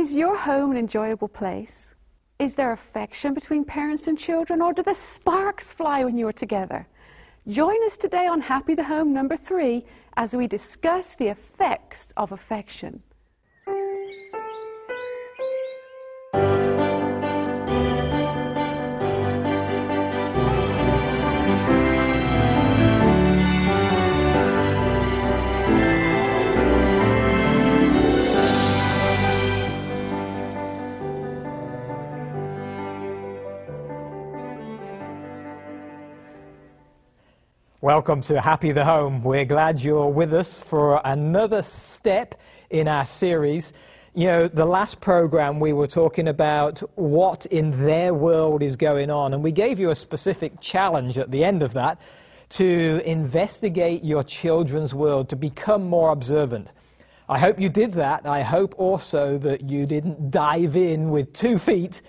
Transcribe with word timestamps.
Is 0.00 0.16
your 0.16 0.34
home 0.34 0.70
an 0.70 0.78
enjoyable 0.78 1.28
place? 1.28 1.94
Is 2.38 2.54
there 2.54 2.72
affection 2.72 3.34
between 3.34 3.66
parents 3.66 4.06
and 4.06 4.18
children, 4.18 4.62
or 4.62 4.72
do 4.72 4.82
the 4.82 4.94
sparks 4.94 5.74
fly 5.74 6.04
when 6.04 6.16
you 6.16 6.26
are 6.26 6.32
together? 6.32 6.88
Join 7.46 7.76
us 7.84 7.98
today 7.98 8.26
on 8.26 8.40
Happy 8.40 8.74
the 8.74 8.84
Home 8.84 9.12
number 9.12 9.36
three 9.36 9.84
as 10.16 10.34
we 10.34 10.46
discuss 10.46 11.14
the 11.14 11.28
effects 11.28 12.08
of 12.16 12.32
affection. 12.32 13.02
Welcome 37.94 38.20
to 38.22 38.40
Happy 38.40 38.70
the 38.70 38.84
Home. 38.84 39.20
We're 39.24 39.44
glad 39.44 39.82
you're 39.82 40.06
with 40.06 40.32
us 40.32 40.62
for 40.62 41.00
another 41.04 41.60
step 41.60 42.40
in 42.70 42.86
our 42.86 43.04
series. 43.04 43.72
You 44.14 44.28
know, 44.28 44.46
the 44.46 44.64
last 44.64 45.00
program 45.00 45.58
we 45.58 45.72
were 45.72 45.88
talking 45.88 46.28
about 46.28 46.78
what 46.94 47.46
in 47.46 47.84
their 47.84 48.14
world 48.14 48.62
is 48.62 48.76
going 48.76 49.10
on, 49.10 49.34
and 49.34 49.42
we 49.42 49.50
gave 49.50 49.80
you 49.80 49.90
a 49.90 49.96
specific 49.96 50.60
challenge 50.60 51.18
at 51.18 51.32
the 51.32 51.42
end 51.42 51.64
of 51.64 51.72
that 51.72 52.00
to 52.50 53.02
investigate 53.04 54.04
your 54.04 54.22
children's 54.22 54.94
world, 54.94 55.28
to 55.30 55.34
become 55.34 55.82
more 55.82 56.12
observant. 56.12 56.70
I 57.28 57.40
hope 57.40 57.58
you 57.58 57.68
did 57.68 57.94
that. 57.94 58.24
I 58.24 58.42
hope 58.42 58.72
also 58.78 59.36
that 59.38 59.68
you 59.68 59.84
didn't 59.84 60.30
dive 60.30 60.76
in 60.76 61.10
with 61.10 61.32
two 61.32 61.58
feet, 61.58 62.02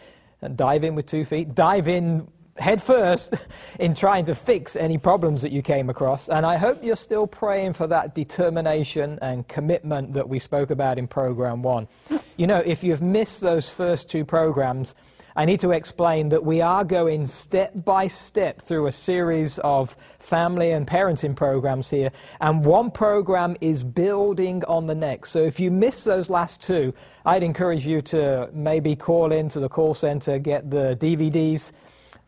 and 0.43 0.55
dive 0.55 0.83
in 0.83 0.93
with 0.93 1.07
two 1.07 1.25
feet, 1.25 1.55
dive 1.55 1.87
in 1.87 2.27
head 2.61 2.81
first 2.81 3.33
in 3.79 3.93
trying 3.93 4.25
to 4.25 4.35
fix 4.35 4.75
any 4.75 4.97
problems 4.97 5.41
that 5.41 5.51
you 5.51 5.61
came 5.61 5.89
across. 5.89 6.29
And 6.29 6.45
I 6.45 6.57
hope 6.57 6.83
you're 6.83 6.95
still 6.95 7.27
praying 7.27 7.73
for 7.73 7.87
that 7.87 8.15
determination 8.15 9.19
and 9.21 9.47
commitment 9.47 10.13
that 10.13 10.29
we 10.29 10.39
spoke 10.39 10.71
about 10.71 10.97
in 10.97 11.07
program 11.07 11.63
one. 11.63 11.87
You 12.37 12.47
know, 12.47 12.59
if 12.65 12.83
you've 12.83 13.03
missed 13.03 13.41
those 13.41 13.69
first 13.69 14.09
two 14.09 14.25
programs, 14.25 14.95
I 15.35 15.45
need 15.45 15.59
to 15.61 15.71
explain 15.71 16.29
that 16.29 16.43
we 16.43 16.59
are 16.61 16.83
going 16.83 17.27
step 17.27 17.71
by 17.85 18.07
step 18.07 18.61
through 18.61 18.87
a 18.87 18.91
series 18.91 19.59
of 19.59 19.95
family 20.19 20.71
and 20.71 20.85
parenting 20.85 21.35
programs 21.35 21.89
here, 21.89 22.11
and 22.41 22.65
one 22.65 22.91
program 22.91 23.55
is 23.61 23.83
building 23.83 24.63
on 24.65 24.87
the 24.87 24.95
next. 24.95 25.31
So 25.31 25.39
if 25.39 25.59
you 25.59 25.71
miss 25.71 26.03
those 26.03 26.29
last 26.29 26.61
two, 26.61 26.93
I'd 27.25 27.43
encourage 27.43 27.85
you 27.85 28.01
to 28.01 28.49
maybe 28.53 28.95
call 28.95 29.31
into 29.31 29.59
the 29.59 29.69
call 29.69 29.93
center, 29.93 30.37
get 30.37 30.69
the 30.69 30.97
DVDs 30.99 31.71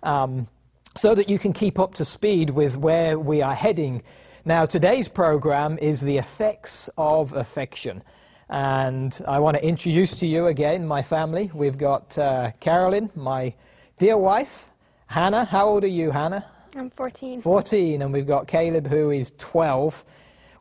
um, 0.03 0.47
so 0.95 1.15
that 1.15 1.29
you 1.29 1.39
can 1.39 1.53
keep 1.53 1.79
up 1.79 1.95
to 1.95 2.05
speed 2.05 2.51
with 2.51 2.77
where 2.77 3.17
we 3.17 3.41
are 3.41 3.55
heading. 3.55 4.03
Now, 4.45 4.65
today's 4.65 5.07
program 5.07 5.79
is 5.81 6.01
the 6.01 6.17
effects 6.17 6.89
of 6.97 7.33
affection. 7.33 8.03
And 8.49 9.19
I 9.27 9.39
want 9.39 9.57
to 9.57 9.65
introduce 9.65 10.15
to 10.17 10.27
you 10.27 10.47
again 10.47 10.85
my 10.85 11.01
family. 11.01 11.49
We've 11.53 11.77
got 11.77 12.17
uh, 12.17 12.51
Carolyn, 12.59 13.09
my 13.15 13.55
dear 13.97 14.17
wife, 14.17 14.71
Hannah. 15.07 15.45
How 15.45 15.67
old 15.67 15.83
are 15.83 15.87
you, 15.87 16.11
Hannah? 16.11 16.45
I'm 16.75 16.89
14. 16.89 17.41
14, 17.41 18.01
and 18.01 18.13
we've 18.13 18.27
got 18.27 18.47
Caleb, 18.47 18.87
who 18.87 19.11
is 19.11 19.31
12. 19.37 20.03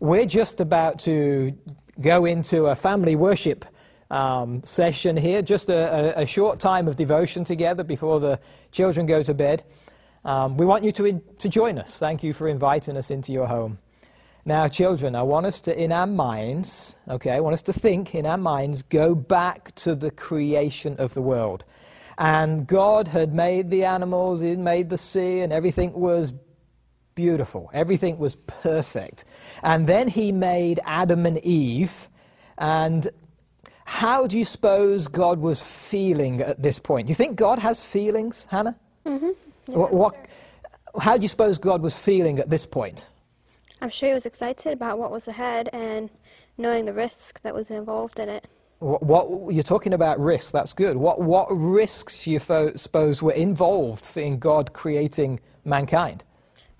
We're 0.00 0.26
just 0.26 0.60
about 0.60 0.98
to 1.00 1.56
go 2.00 2.24
into 2.24 2.66
a 2.66 2.74
family 2.74 3.16
worship 3.16 3.64
um, 4.12 4.62
session 4.62 5.16
here, 5.16 5.40
just 5.40 5.70
a, 5.70 6.20
a, 6.20 6.26
short 6.26 6.60
time 6.60 6.86
of 6.86 6.96
devotion 6.96 7.44
together 7.44 7.82
before 7.82 8.20
the 8.20 8.38
children 8.70 9.06
go 9.06 9.22
to 9.22 9.32
bed. 9.32 9.64
Um, 10.22 10.58
we 10.58 10.66
want 10.66 10.84
you 10.84 10.92
to, 10.92 11.06
in, 11.06 11.22
to 11.38 11.48
join 11.48 11.78
us. 11.78 11.98
Thank 11.98 12.22
you 12.22 12.34
for 12.34 12.46
inviting 12.46 12.98
us 12.98 13.10
into 13.10 13.32
your 13.32 13.46
home. 13.46 13.78
Now, 14.44 14.68
children, 14.68 15.16
I 15.16 15.22
want 15.22 15.46
us 15.46 15.62
to, 15.62 15.82
in 15.82 15.92
our 15.92 16.06
minds, 16.06 16.94
okay, 17.08 17.30
I 17.30 17.40
want 17.40 17.54
us 17.54 17.62
to 17.62 17.72
think 17.72 18.14
in 18.14 18.26
our 18.26 18.36
minds, 18.36 18.82
go 18.82 19.14
back 19.14 19.74
to 19.76 19.94
the 19.94 20.10
creation 20.10 20.96
of 20.98 21.14
the 21.14 21.22
world. 21.22 21.64
And 22.18 22.66
God 22.66 23.08
had 23.08 23.32
made 23.32 23.70
the 23.70 23.84
animals, 23.84 24.42
He 24.42 24.50
had 24.50 24.58
made 24.58 24.90
the 24.90 24.98
sea, 24.98 25.40
and 25.40 25.54
everything 25.54 25.94
was 25.94 26.34
beautiful. 27.14 27.70
Everything 27.72 28.18
was 28.18 28.36
perfect. 28.36 29.24
And 29.62 29.86
then 29.86 30.06
He 30.06 30.32
made 30.32 30.80
Adam 30.84 31.24
and 31.24 31.38
Eve, 31.38 32.08
and 32.58 33.10
how 33.84 34.26
do 34.26 34.38
you 34.38 34.44
suppose 34.44 35.08
God 35.08 35.38
was 35.40 35.62
feeling 35.62 36.40
at 36.40 36.62
this 36.62 36.78
point? 36.78 37.06
Do 37.06 37.10
you 37.10 37.14
think 37.14 37.36
God 37.36 37.58
has 37.58 37.84
feelings, 37.84 38.46
Hannah? 38.50 38.76
Mm-hmm. 39.06 39.30
Yeah, 39.68 39.76
what, 39.76 39.92
what 39.92 40.14
sure. 40.14 41.00
How 41.00 41.16
do 41.16 41.22
you 41.22 41.28
suppose 41.28 41.58
God 41.58 41.82
was 41.82 41.98
feeling 41.98 42.38
at 42.38 42.50
this 42.50 42.66
point? 42.66 43.06
I'm 43.80 43.90
sure 43.90 44.10
he 44.10 44.14
was 44.14 44.26
excited 44.26 44.72
about 44.72 44.98
what 44.98 45.10
was 45.10 45.26
ahead 45.26 45.68
and 45.72 46.10
knowing 46.58 46.84
the 46.84 46.92
risk 46.92 47.40
that 47.42 47.54
was 47.54 47.70
involved 47.70 48.20
in 48.20 48.28
it. 48.28 48.46
What, 48.78 49.30
what 49.30 49.54
you're 49.54 49.62
talking 49.62 49.94
about 49.94 50.18
risks? 50.20 50.52
That's 50.52 50.72
good. 50.72 50.96
What 50.96 51.20
what 51.20 51.46
risks 51.50 52.26
you 52.26 52.40
fo- 52.40 52.74
suppose 52.74 53.22
were 53.22 53.32
involved 53.32 54.16
in 54.16 54.38
God 54.38 54.72
creating 54.72 55.40
mankind? 55.64 56.24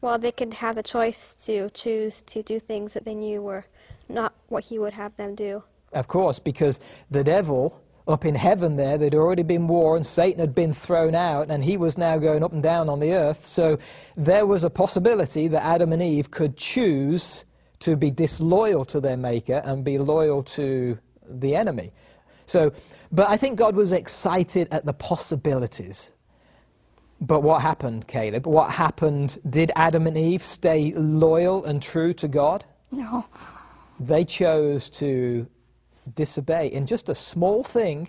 Well, 0.01 0.19
they 0.19 0.33
could 0.33 0.55
have 0.55 0.77
a 0.77 0.83
choice 0.83 1.37
to 1.47 1.71
choose 1.71 2.23
to 2.23 2.43
do 2.43 2.59
things 2.59 2.95
that 2.95 3.05
they 3.05 3.15
knew 3.15 3.41
were 3.41 3.67
not 4.09 4.35
what 4.49 4.65
He 4.65 4.79
would 4.81 4.95
have 4.95 5.15
them 5.15 5.37
do. 5.37 5.63
Of 5.93 6.09
course, 6.09 6.39
because 6.39 6.81
the 7.11 7.25
devil 7.25 7.83
up 8.09 8.25
in 8.25 8.35
heaven 8.35 8.77
there, 8.77 8.99
there'd 8.99 9.15
already 9.15 9.43
been 9.43 9.69
war 9.69 9.97
and 9.97 10.07
Satan 10.07 10.41
had 10.41 10.55
been 10.55 10.75
thrown 10.75 11.15
out 11.15 11.51
and 11.51 11.63
he 11.63 11.77
was 11.77 11.97
now 11.97 12.19
going 12.19 12.43
up 12.43 12.53
and 12.53 12.63
down 12.63 12.89
on 12.89 13.01
the 13.01 13.13
earth. 13.13 13.47
So 13.47 13.79
there 14.17 14.47
was 14.47 14.65
a 14.65 14.71
possibility 14.71 15.49
that 15.49 15.65
Adam 15.65 15.93
and 15.93 16.03
Eve 16.03 16.31
could 16.31 16.57
choose 16.57 17.45
to 17.81 17.97
be 17.97 18.11
disloyal 18.11 18.85
to 18.87 19.01
their 19.01 19.17
maker 19.17 19.61
and 19.65 19.85
be 19.85 19.99
loyal 19.99 20.43
to 20.43 20.99
the 21.29 21.55
enemy. 21.55 21.93
So, 22.47 22.73
but 23.11 23.29
I 23.29 23.37
think 23.37 23.59
God 23.59 23.77
was 23.77 23.93
excited 23.93 24.69
at 24.71 24.85
the 24.85 24.93
possibilities. 24.93 26.11
But 27.21 27.43
what 27.43 27.63
happened, 27.63 28.09
Caleb? 28.09 28.47
What 28.47 28.71
happened? 28.71 29.39
Did 29.49 29.71
Adam 29.77 30.09
and 30.09 30.17
Eve 30.17 30.43
stay 30.43 30.93
loyal 30.95 31.65
and 31.65 31.81
true 31.81 32.13
to 32.15 32.27
God? 32.27 32.65
No. 32.91 33.25
They 34.01 34.25
chose 34.25 34.91
to 34.91 35.47
disobey 36.15 36.69
in 36.69 36.87
just 36.87 37.09
a 37.09 37.15
small 37.15 37.63
thing. 37.63 38.09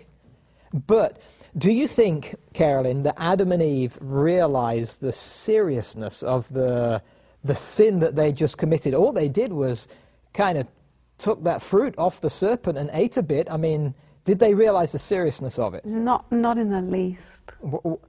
But 0.86 1.18
do 1.56 1.72
you 1.72 1.86
think, 1.86 2.34
Carolyn, 2.52 3.04
that 3.04 3.14
Adam 3.16 3.52
and 3.52 3.62
Eve 3.62 3.96
realized 4.00 5.00
the 5.00 5.12
seriousness 5.12 6.22
of 6.22 6.48
the, 6.52 7.02
the 7.44 7.54
sin 7.54 8.00
that 8.00 8.16
they 8.16 8.32
just 8.32 8.58
committed? 8.58 8.94
All 8.94 9.12
they 9.12 9.28
did 9.28 9.52
was 9.52 9.88
kind 10.32 10.58
of 10.58 10.66
took 11.18 11.44
that 11.44 11.62
fruit 11.62 11.94
off 11.96 12.20
the 12.20 12.30
serpent 12.30 12.76
and 12.76 12.90
ate 12.92 13.16
a 13.16 13.22
bit. 13.22 13.50
I 13.50 13.56
mean, 13.56 13.94
did 14.24 14.38
they 14.38 14.54
realize 14.54 14.92
the 14.92 14.98
seriousness 14.98 15.58
of 15.58 15.74
it? 15.74 15.84
Not, 15.84 16.30
not 16.32 16.58
in 16.58 16.70
the 16.70 16.82
least. 16.82 17.52
What, 17.60 18.00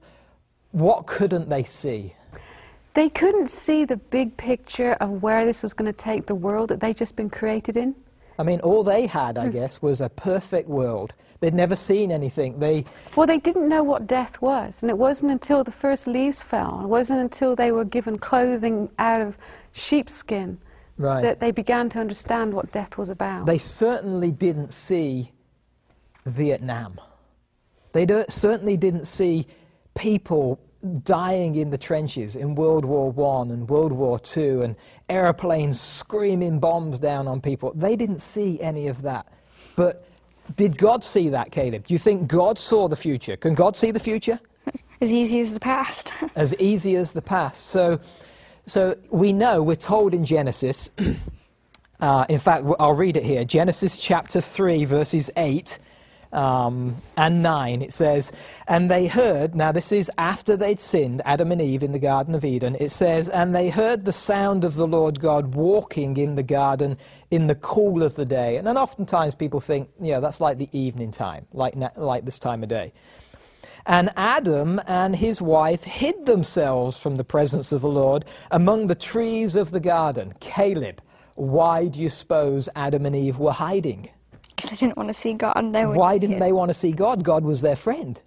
what 0.72 1.06
couldn't 1.06 1.48
they 1.48 1.62
see? 1.62 2.14
They 2.94 3.10
couldn't 3.10 3.48
see 3.48 3.84
the 3.84 3.98
big 3.98 4.36
picture 4.36 4.94
of 4.94 5.22
where 5.22 5.44
this 5.44 5.62
was 5.62 5.72
going 5.72 5.92
to 5.92 5.96
take 5.96 6.26
the 6.26 6.34
world 6.34 6.70
that 6.70 6.80
they'd 6.80 6.96
just 6.96 7.14
been 7.14 7.30
created 7.30 7.76
in. 7.76 7.94
I 8.38 8.42
mean, 8.42 8.60
all 8.60 8.84
they 8.84 9.06
had, 9.06 9.38
I 9.38 9.46
hmm. 9.46 9.52
guess, 9.52 9.80
was 9.80 10.00
a 10.00 10.08
perfect 10.08 10.68
world. 10.68 11.14
They'd 11.40 11.54
never 11.54 11.76
seen 11.76 12.10
anything. 12.10 12.58
They 12.58 12.84
well, 13.14 13.26
they 13.26 13.38
didn't 13.38 13.68
know 13.68 13.82
what 13.82 14.06
death 14.06 14.40
was, 14.40 14.82
and 14.82 14.90
it 14.90 14.98
wasn't 14.98 15.32
until 15.32 15.64
the 15.64 15.72
first 15.72 16.06
leaves 16.06 16.42
fell. 16.42 16.80
It 16.82 16.88
wasn't 16.88 17.20
until 17.20 17.54
they 17.54 17.72
were 17.72 17.84
given 17.84 18.18
clothing 18.18 18.90
out 18.98 19.20
of 19.20 19.36
sheepskin 19.72 20.58
right. 20.96 21.22
that 21.22 21.40
they 21.40 21.50
began 21.50 21.88
to 21.90 21.98
understand 21.98 22.54
what 22.54 22.72
death 22.72 22.96
was 22.96 23.08
about. 23.08 23.46
They 23.46 23.58
certainly 23.58 24.32
didn't 24.32 24.72
see 24.72 25.32
Vietnam. 26.24 26.98
They 27.92 28.06
certainly 28.28 28.76
didn't 28.76 29.06
see 29.06 29.46
people 29.94 30.60
dying 31.02 31.56
in 31.56 31.70
the 31.70 31.78
trenches 31.78 32.36
in 32.36 32.54
World 32.54 32.84
War 32.84 33.10
One 33.10 33.50
and 33.50 33.68
World 33.68 33.92
War 33.92 34.18
Two 34.18 34.62
and 34.62 34.76
aeroplanes 35.08 35.80
screaming 35.80 36.58
bombs 36.58 36.98
down 36.98 37.28
on 37.28 37.40
people. 37.40 37.72
They 37.74 37.96
didn't 37.96 38.20
see 38.20 38.60
any 38.60 38.88
of 38.88 39.02
that. 39.02 39.26
But 39.76 40.06
did 40.56 40.78
God 40.78 41.02
see 41.02 41.28
that, 41.30 41.52
Caleb? 41.52 41.86
Do 41.86 41.94
you 41.94 41.98
think 41.98 42.28
God 42.28 42.58
saw 42.58 42.88
the 42.88 42.96
future? 42.96 43.36
Can 43.36 43.54
God 43.54 43.76
see 43.76 43.90
the 43.90 44.00
future? 44.00 44.40
As 45.00 45.12
easy 45.12 45.40
as 45.40 45.52
the 45.52 45.60
past. 45.60 46.12
as 46.36 46.54
easy 46.56 46.96
as 46.96 47.12
the 47.12 47.22
past. 47.22 47.66
So, 47.66 48.00
so 48.66 48.96
we 49.10 49.32
know, 49.32 49.62
we're 49.62 49.76
told 49.76 50.14
in 50.14 50.24
Genesis, 50.24 50.90
uh, 52.00 52.26
in 52.28 52.38
fact, 52.38 52.64
I'll 52.78 52.94
read 52.94 53.16
it 53.16 53.24
here 53.24 53.44
Genesis 53.44 54.00
chapter 54.00 54.40
3, 54.40 54.84
verses 54.84 55.30
8 55.36 55.78
um, 56.32 56.96
and 57.16 57.42
9, 57.42 57.82
it 57.82 57.92
says, 57.92 58.32
And 58.68 58.90
they 58.90 59.06
heard, 59.06 59.54
now 59.54 59.72
this 59.72 59.92
is 59.92 60.10
after 60.18 60.56
they'd 60.56 60.80
sinned, 60.80 61.22
Adam 61.24 61.52
and 61.52 61.62
Eve 61.62 61.82
in 61.82 61.92
the 61.92 61.98
Garden 61.98 62.34
of 62.34 62.44
Eden. 62.44 62.76
It 62.78 62.90
says, 62.90 63.28
And 63.28 63.54
they 63.54 63.70
heard 63.70 64.04
the 64.04 64.12
sound 64.12 64.64
of 64.64 64.74
the 64.74 64.86
Lord 64.86 65.20
God 65.20 65.54
walking 65.54 66.16
in 66.16 66.36
the 66.36 66.42
garden 66.42 66.98
in 67.30 67.46
the 67.46 67.54
cool 67.54 68.02
of 68.02 68.14
the 68.14 68.24
day. 68.24 68.56
And 68.56 68.66
then 68.66 68.76
oftentimes 68.78 69.34
people 69.34 69.60
think, 69.60 69.90
yeah, 70.00 70.20
that's 70.20 70.40
like 70.40 70.58
the 70.58 70.68
evening 70.72 71.10
time, 71.10 71.46
like, 71.52 71.74
like 71.96 72.24
this 72.24 72.38
time 72.38 72.62
of 72.62 72.68
day. 72.68 72.92
And 73.86 74.10
Adam 74.16 74.80
and 74.86 75.14
his 75.14 75.40
wife 75.40 75.84
hid 75.84 76.26
themselves 76.26 76.98
from 76.98 77.16
the 77.16 77.24
presence 77.24 77.70
of 77.72 77.82
the 77.82 77.88
Lord 77.88 78.24
among 78.50 78.88
the 78.88 78.96
trees 78.96 79.56
of 79.56 79.70
the 79.70 79.80
garden. 79.80 80.34
Caleb, 80.40 81.00
why 81.36 81.86
do 81.86 82.00
you 82.00 82.08
suppose 82.08 82.68
Adam 82.74 83.06
and 83.06 83.14
Eve 83.14 83.38
were 83.38 83.52
hiding? 83.52 84.10
Because 84.56 84.72
I 84.72 84.76
didn't 84.76 84.96
want 84.96 85.08
to 85.08 85.14
see 85.14 85.34
God. 85.34 85.72
They 85.72 85.84
why 85.84 86.18
didn't 86.18 86.38
they 86.38 86.52
want 86.52 86.70
to 86.70 86.74
see 86.74 86.92
God? 86.92 87.22
God 87.22 87.44
was 87.44 87.60
their 87.60 87.76
friend. 87.76 88.20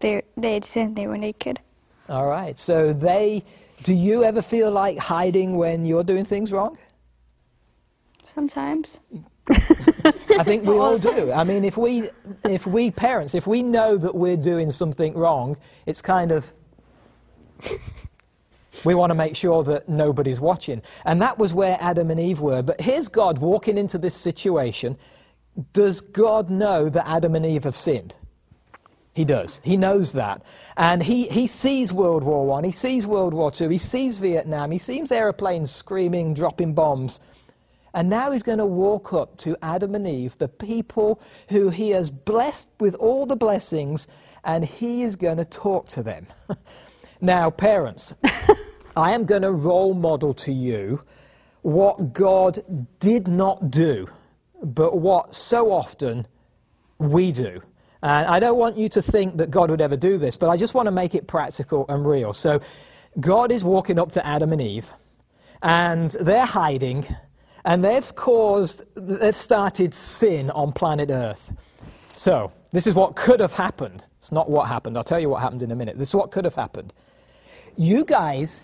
They 0.00 0.22
they 0.36 0.54
had 0.54 0.64
sinned. 0.64 0.96
They 0.96 1.06
were 1.06 1.18
naked. 1.18 1.60
All 2.08 2.26
right. 2.26 2.58
So 2.58 2.92
they. 2.92 3.44
Do 3.82 3.92
you 3.92 4.24
ever 4.24 4.40
feel 4.40 4.70
like 4.70 4.96
hiding 4.98 5.56
when 5.56 5.84
you're 5.84 6.04
doing 6.04 6.24
things 6.24 6.52
wrong? 6.52 6.78
Sometimes. 8.34 8.98
I 9.50 10.42
think 10.42 10.64
we 10.64 10.74
all 10.74 10.96
do. 10.96 11.30
I 11.30 11.44
mean, 11.44 11.64
if 11.64 11.76
we, 11.76 12.08
if 12.44 12.66
we 12.66 12.90
parents, 12.90 13.34
if 13.34 13.46
we 13.46 13.62
know 13.62 13.98
that 13.98 14.14
we're 14.14 14.38
doing 14.38 14.70
something 14.70 15.12
wrong, 15.14 15.56
it's 15.86 16.00
kind 16.00 16.32
of. 16.32 16.50
We 18.84 18.94
want 18.94 19.10
to 19.10 19.14
make 19.14 19.36
sure 19.36 19.62
that 19.64 19.88
nobody's 19.88 20.40
watching. 20.40 20.82
And 21.04 21.22
that 21.22 21.38
was 21.38 21.54
where 21.54 21.78
Adam 21.80 22.10
and 22.10 22.18
Eve 22.18 22.40
were. 22.40 22.62
But 22.62 22.80
here's 22.80 23.08
God 23.08 23.38
walking 23.38 23.78
into 23.78 23.98
this 23.98 24.14
situation. 24.14 24.98
Does 25.72 26.00
God 26.00 26.50
know 26.50 26.88
that 26.88 27.08
Adam 27.08 27.34
and 27.34 27.46
Eve 27.46 27.64
have 27.64 27.76
sinned? 27.76 28.14
He 29.14 29.24
does. 29.24 29.60
He 29.62 29.76
knows 29.76 30.12
that. 30.12 30.42
And 30.76 31.02
he, 31.02 31.28
he 31.28 31.46
sees 31.46 31.92
World 31.92 32.24
War 32.24 32.58
I, 32.58 32.66
he 32.66 32.72
sees 32.72 33.06
World 33.06 33.32
War 33.32 33.52
II, 33.58 33.68
he 33.68 33.78
sees 33.78 34.18
Vietnam, 34.18 34.72
he 34.72 34.78
sees 34.78 35.12
aeroplanes 35.12 35.70
screaming, 35.70 36.34
dropping 36.34 36.74
bombs. 36.74 37.20
And 37.94 38.10
now 38.10 38.32
he's 38.32 38.42
going 38.42 38.58
to 38.58 38.66
walk 38.66 39.12
up 39.12 39.36
to 39.38 39.56
Adam 39.62 39.94
and 39.94 40.04
Eve, 40.04 40.36
the 40.38 40.48
people 40.48 41.20
who 41.48 41.70
he 41.70 41.90
has 41.90 42.10
blessed 42.10 42.68
with 42.80 42.96
all 42.96 43.24
the 43.24 43.36
blessings, 43.36 44.08
and 44.42 44.64
he 44.64 45.04
is 45.04 45.14
going 45.14 45.36
to 45.36 45.44
talk 45.44 45.86
to 45.88 46.02
them. 46.02 46.26
now, 47.20 47.50
parents, 47.50 48.14
I 48.96 49.12
am 49.12 49.26
going 49.26 49.42
to 49.42 49.52
role 49.52 49.94
model 49.94 50.34
to 50.34 50.52
you 50.52 51.02
what 51.62 52.12
God 52.12 52.64
did 52.98 53.28
not 53.28 53.70
do, 53.70 54.08
but 54.64 54.98
what 54.98 55.34
so 55.34 55.70
often 55.70 56.26
we 56.98 57.32
do. 57.32 57.62
And 58.02 58.26
I 58.26 58.38
don't 58.38 58.58
want 58.58 58.76
you 58.76 58.88
to 58.90 59.02
think 59.02 59.38
that 59.38 59.50
God 59.50 59.70
would 59.70 59.80
ever 59.80 59.96
do 59.96 60.18
this, 60.18 60.36
but 60.36 60.50
I 60.50 60.56
just 60.56 60.74
want 60.74 60.86
to 60.86 60.92
make 60.92 61.14
it 61.14 61.26
practical 61.26 61.86
and 61.88 62.06
real. 62.06 62.32
So, 62.32 62.60
God 63.20 63.52
is 63.52 63.62
walking 63.62 63.98
up 63.98 64.12
to 64.12 64.26
Adam 64.26 64.52
and 64.52 64.60
Eve, 64.60 64.90
and 65.62 66.10
they're 66.10 66.44
hiding 66.44 67.06
and 67.64 67.82
they've 67.82 68.14
caused, 68.14 68.82
they've 68.94 69.36
started 69.36 69.94
sin 69.94 70.50
on 70.50 70.72
planet 70.72 71.10
Earth. 71.10 71.52
So, 72.14 72.52
this 72.72 72.86
is 72.86 72.94
what 72.94 73.16
could 73.16 73.40
have 73.40 73.52
happened. 73.52 74.04
It's 74.18 74.32
not 74.32 74.50
what 74.50 74.68
happened. 74.68 74.96
I'll 74.98 75.04
tell 75.04 75.20
you 75.20 75.30
what 75.30 75.40
happened 75.40 75.62
in 75.62 75.70
a 75.70 75.76
minute. 75.76 75.96
This 75.96 76.08
is 76.08 76.14
what 76.14 76.30
could 76.30 76.44
have 76.44 76.54
happened. 76.54 76.92
You 77.76 78.04
guys, 78.04 78.60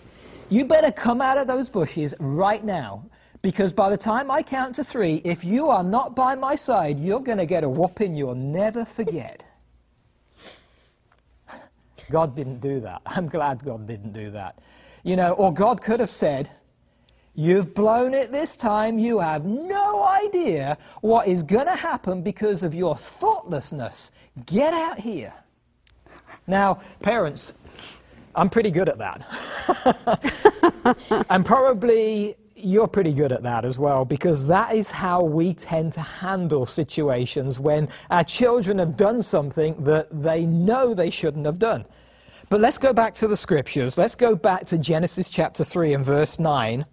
you 0.49 0.65
better 0.65 0.91
come 0.91 1.21
out 1.21 1.37
of 1.37 1.47
those 1.47 1.69
bushes 1.69 2.13
right 2.19 2.63
now. 2.63 3.03
Because 3.41 3.73
by 3.73 3.89
the 3.89 3.97
time 3.97 4.29
I 4.29 4.43
count 4.43 4.75
to 4.75 4.83
three, 4.83 5.21
if 5.23 5.43
you 5.43 5.69
are 5.69 5.83
not 5.83 6.15
by 6.15 6.35
my 6.35 6.55
side, 6.55 6.99
you're 6.99 7.19
going 7.19 7.39
to 7.39 7.45
get 7.45 7.63
a 7.63 7.69
whooping 7.69 8.15
you'll 8.15 8.35
never 8.35 8.85
forget. 8.85 9.43
God 12.11 12.35
didn't 12.35 12.59
do 12.59 12.81
that. 12.81 13.01
I'm 13.05 13.27
glad 13.27 13.63
God 13.63 13.87
didn't 13.87 14.13
do 14.13 14.31
that. 14.31 14.59
You 15.03 15.15
know, 15.15 15.33
or 15.33 15.51
God 15.53 15.81
could 15.81 15.99
have 15.99 16.09
said, 16.09 16.49
You've 17.33 17.73
blown 17.73 18.13
it 18.13 18.31
this 18.31 18.57
time. 18.57 18.99
You 18.99 19.19
have 19.19 19.45
no 19.45 20.03
idea 20.03 20.77
what 20.99 21.27
is 21.27 21.43
going 21.43 21.65
to 21.65 21.75
happen 21.75 22.21
because 22.21 22.61
of 22.61 22.75
your 22.75 22.95
thoughtlessness. 22.95 24.11
Get 24.45 24.73
out 24.73 24.99
here. 24.99 25.33
Now, 26.45 26.81
parents, 27.01 27.53
I'm 28.35 28.49
pretty 28.49 28.69
good 28.69 28.89
at 28.89 28.97
that. 28.97 29.25
and 31.29 31.45
probably 31.45 32.35
you're 32.63 32.87
pretty 32.87 33.13
good 33.13 33.31
at 33.31 33.43
that 33.43 33.65
as 33.65 33.77
well 33.77 34.05
because 34.05 34.47
that 34.47 34.73
is 34.75 34.89
how 34.89 35.23
we 35.23 35.53
tend 35.53 35.93
to 35.93 36.01
handle 36.01 36.65
situations 36.65 37.59
when 37.59 37.89
our 38.09 38.23
children 38.23 38.77
have 38.79 38.97
done 38.97 39.21
something 39.21 39.81
that 39.83 40.07
they 40.23 40.45
know 40.45 40.93
they 40.93 41.09
shouldn't 41.09 41.45
have 41.45 41.59
done. 41.59 41.85
But 42.49 42.59
let's 42.59 42.77
go 42.77 42.91
back 42.91 43.13
to 43.15 43.27
the 43.27 43.37
scriptures. 43.37 43.97
Let's 43.97 44.15
go 44.15 44.35
back 44.35 44.65
to 44.67 44.77
Genesis 44.77 45.29
chapter 45.29 45.63
3 45.63 45.93
and 45.93 46.03
verse 46.03 46.37
9 46.37 46.85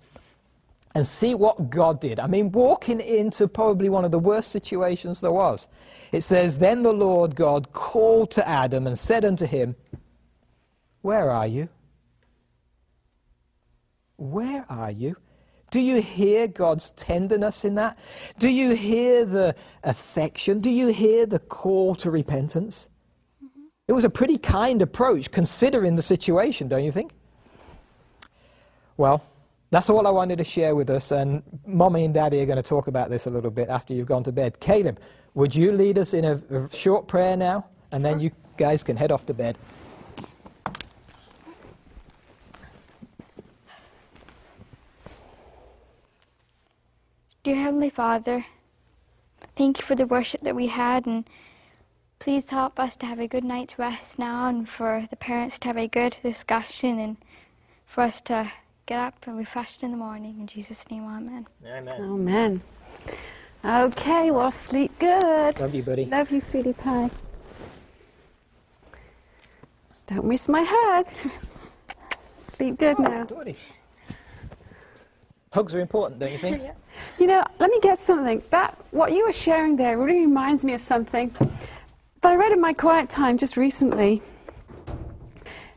and 0.94 1.06
see 1.06 1.35
what 1.35 1.71
God 1.71 2.00
did. 2.00 2.21
I 2.21 2.26
mean, 2.26 2.50
walking 2.53 3.00
into 3.00 3.49
probably 3.49 3.88
one 3.88 4.05
of 4.05 4.11
the 4.11 4.19
worst 4.19 4.50
situations 4.50 5.21
there 5.21 5.32
was. 5.32 5.69
It 6.12 6.23
says, 6.23 6.59
Then 6.59 6.82
the 6.82 6.93
Lord 6.93 7.35
God 7.35 7.73
called 7.73 8.31
to 8.32 8.49
Adam 8.49 8.87
and 8.87 8.99
said 8.99 9.25
unto 9.25 9.47
him, 9.47 9.76
Where 11.03 11.31
are 11.31 11.47
you? 11.47 11.69
Where 14.17 14.64
are 14.69 14.91
you? 14.91 15.17
Do 15.70 15.81
you 15.81 16.00
hear 16.00 16.49
God's 16.49 16.91
tenderness 16.93 17.65
in 17.65 17.75
that? 17.75 17.99
Do 18.38 18.49
you 18.49 18.75
hear 18.75 19.25
the 19.25 19.55
affection? 19.85 20.61
Do 20.61 20.70
you 20.70 20.88
hear 20.88 21.26
the 21.26 21.38
call 21.38 21.94
to 21.97 22.11
repentance? 22.11 22.88
Mm-hmm. 23.44 23.67
It 23.88 23.93
was 23.93 24.05
a 24.05 24.11
pretty 24.11 24.38
kind 24.38 24.81
approach 24.81 25.31
considering 25.31 25.97
the 25.97 26.03
situation, 26.03 26.69
don't 26.69 26.85
you 26.85 26.93
think? 26.93 27.12
Well, 28.97 29.23
that's 29.70 29.91
all 29.91 30.06
I 30.06 30.11
wanted 30.11 30.38
to 30.38 30.44
share 30.44 30.75
with 30.75 30.88
us, 30.88 31.12
and 31.12 31.43
Mommy 31.67 32.05
and 32.05 32.14
Daddy 32.14 32.41
are 32.41 32.47
going 32.47 32.56
to 32.56 32.62
talk 32.62 32.88
about 32.88 33.11
this 33.11 33.26
a 33.26 33.31
little 33.31 33.50
bit 33.50 33.69
after 33.69 33.93
you've 33.93 34.06
gone 34.06 34.25
to 34.25 34.32
bed. 34.32 34.61
Caleb, 34.61 34.99
would 35.35 35.55
you 35.55 35.73
lead 35.73 35.99
us 35.99 36.14
in 36.14 36.25
a, 36.25 36.35
a 36.50 36.71
short 36.71 37.06
prayer 37.06 37.37
now, 37.37 37.67
and 37.93 38.05
then 38.05 38.19
you 38.19 38.31
guys 38.59 38.82
can 38.82 38.97
head 38.97 39.11
off 39.11 39.25
to 39.26 39.35
bed. 39.35 39.56
Dear 47.44 47.55
Heavenly 47.79 47.95
Father, 47.95 48.45
thank 49.55 49.79
you 49.79 49.85
for 49.85 49.95
the 49.95 50.05
worship 50.05 50.41
that 50.41 50.57
we 50.57 50.67
had, 50.67 51.07
and 51.07 51.25
please 52.19 52.51
help 52.51 52.81
us 52.81 52.97
to 52.97 53.07
have 53.07 53.21
a 53.21 53.29
good 53.29 53.45
night's 53.45 53.79
rest 53.79 54.19
now, 54.19 54.49
and 54.49 54.69
for 54.69 55.07
the 55.11 55.15
parents 55.15 55.61
to 55.61 55.69
have 55.69 55.77
a 55.77 55.87
good 55.87 56.17
discussion, 56.25 56.99
and 56.99 57.17
for 57.87 58.01
us 58.01 58.21
to 58.23 58.51
get 58.87 58.99
up 58.99 59.25
and 59.29 59.39
refreshed 59.39 59.85
in 59.85 59.93
the 59.93 59.97
morning. 59.97 60.41
In 60.41 60.49
Jesus' 60.49 60.91
name, 60.91 61.05
amen. 61.05 61.47
Amen. 61.65 61.95
Amen. 62.01 62.63
Okay, 63.65 64.33
well, 64.33 64.51
sleep 64.51 64.99
good. 64.99 65.61
Love 65.61 65.73
you, 65.73 65.85
buddy. 65.85 66.07
Love 66.07 66.33
you, 66.33 66.41
sweetie 66.41 66.73
pie. 66.73 67.11
Don't 70.09 70.25
miss 70.25 70.49
my 70.49 70.64
hug. 70.67 71.07
sleep 72.43 72.76
good 72.76 72.97
oh, 72.99 73.02
now. 73.05 73.55
Hugs 75.52 75.75
are 75.75 75.81
important, 75.81 76.21
don't 76.21 76.33
you 76.33 76.38
think? 76.38 76.62
yeah. 76.62 76.73
You 77.19 77.26
know, 77.26 77.45
let 77.59 77.71
me 77.71 77.81
get 77.81 77.99
something. 77.99 78.43
That 78.50 78.76
what 78.90 79.12
you 79.12 79.26
were 79.26 79.33
sharing 79.33 79.76
there 79.76 79.97
really 79.99 80.21
reminds 80.21 80.64
me 80.64 80.75
of 80.75 80.81
something 80.81 81.35
that 82.21 82.33
I 82.33 82.37
read 82.37 82.52
in 82.52 82.61
my 82.61 82.73
quiet 82.73 83.09
time 83.09 83.38
just 83.38 83.57
recently. 83.57 84.23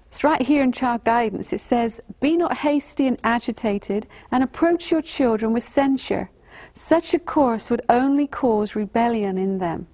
It's 0.07 0.25
right 0.25 0.41
here 0.41 0.61
in 0.61 0.73
child 0.73 1.05
guidance. 1.05 1.53
It 1.53 1.61
says, 1.61 2.01
Be 2.19 2.35
not 2.35 2.57
hasty 2.57 3.07
and 3.07 3.17
agitated, 3.23 4.07
and 4.31 4.43
approach 4.43 4.91
your 4.91 5.01
children 5.01 5.53
with 5.53 5.63
censure. 5.63 6.29
Such 6.73 7.13
a 7.13 7.19
course 7.19 7.69
would 7.69 7.81
only 7.87 8.27
cause 8.27 8.75
rebellion 8.75 9.37
in 9.37 9.59
them. 9.59 9.87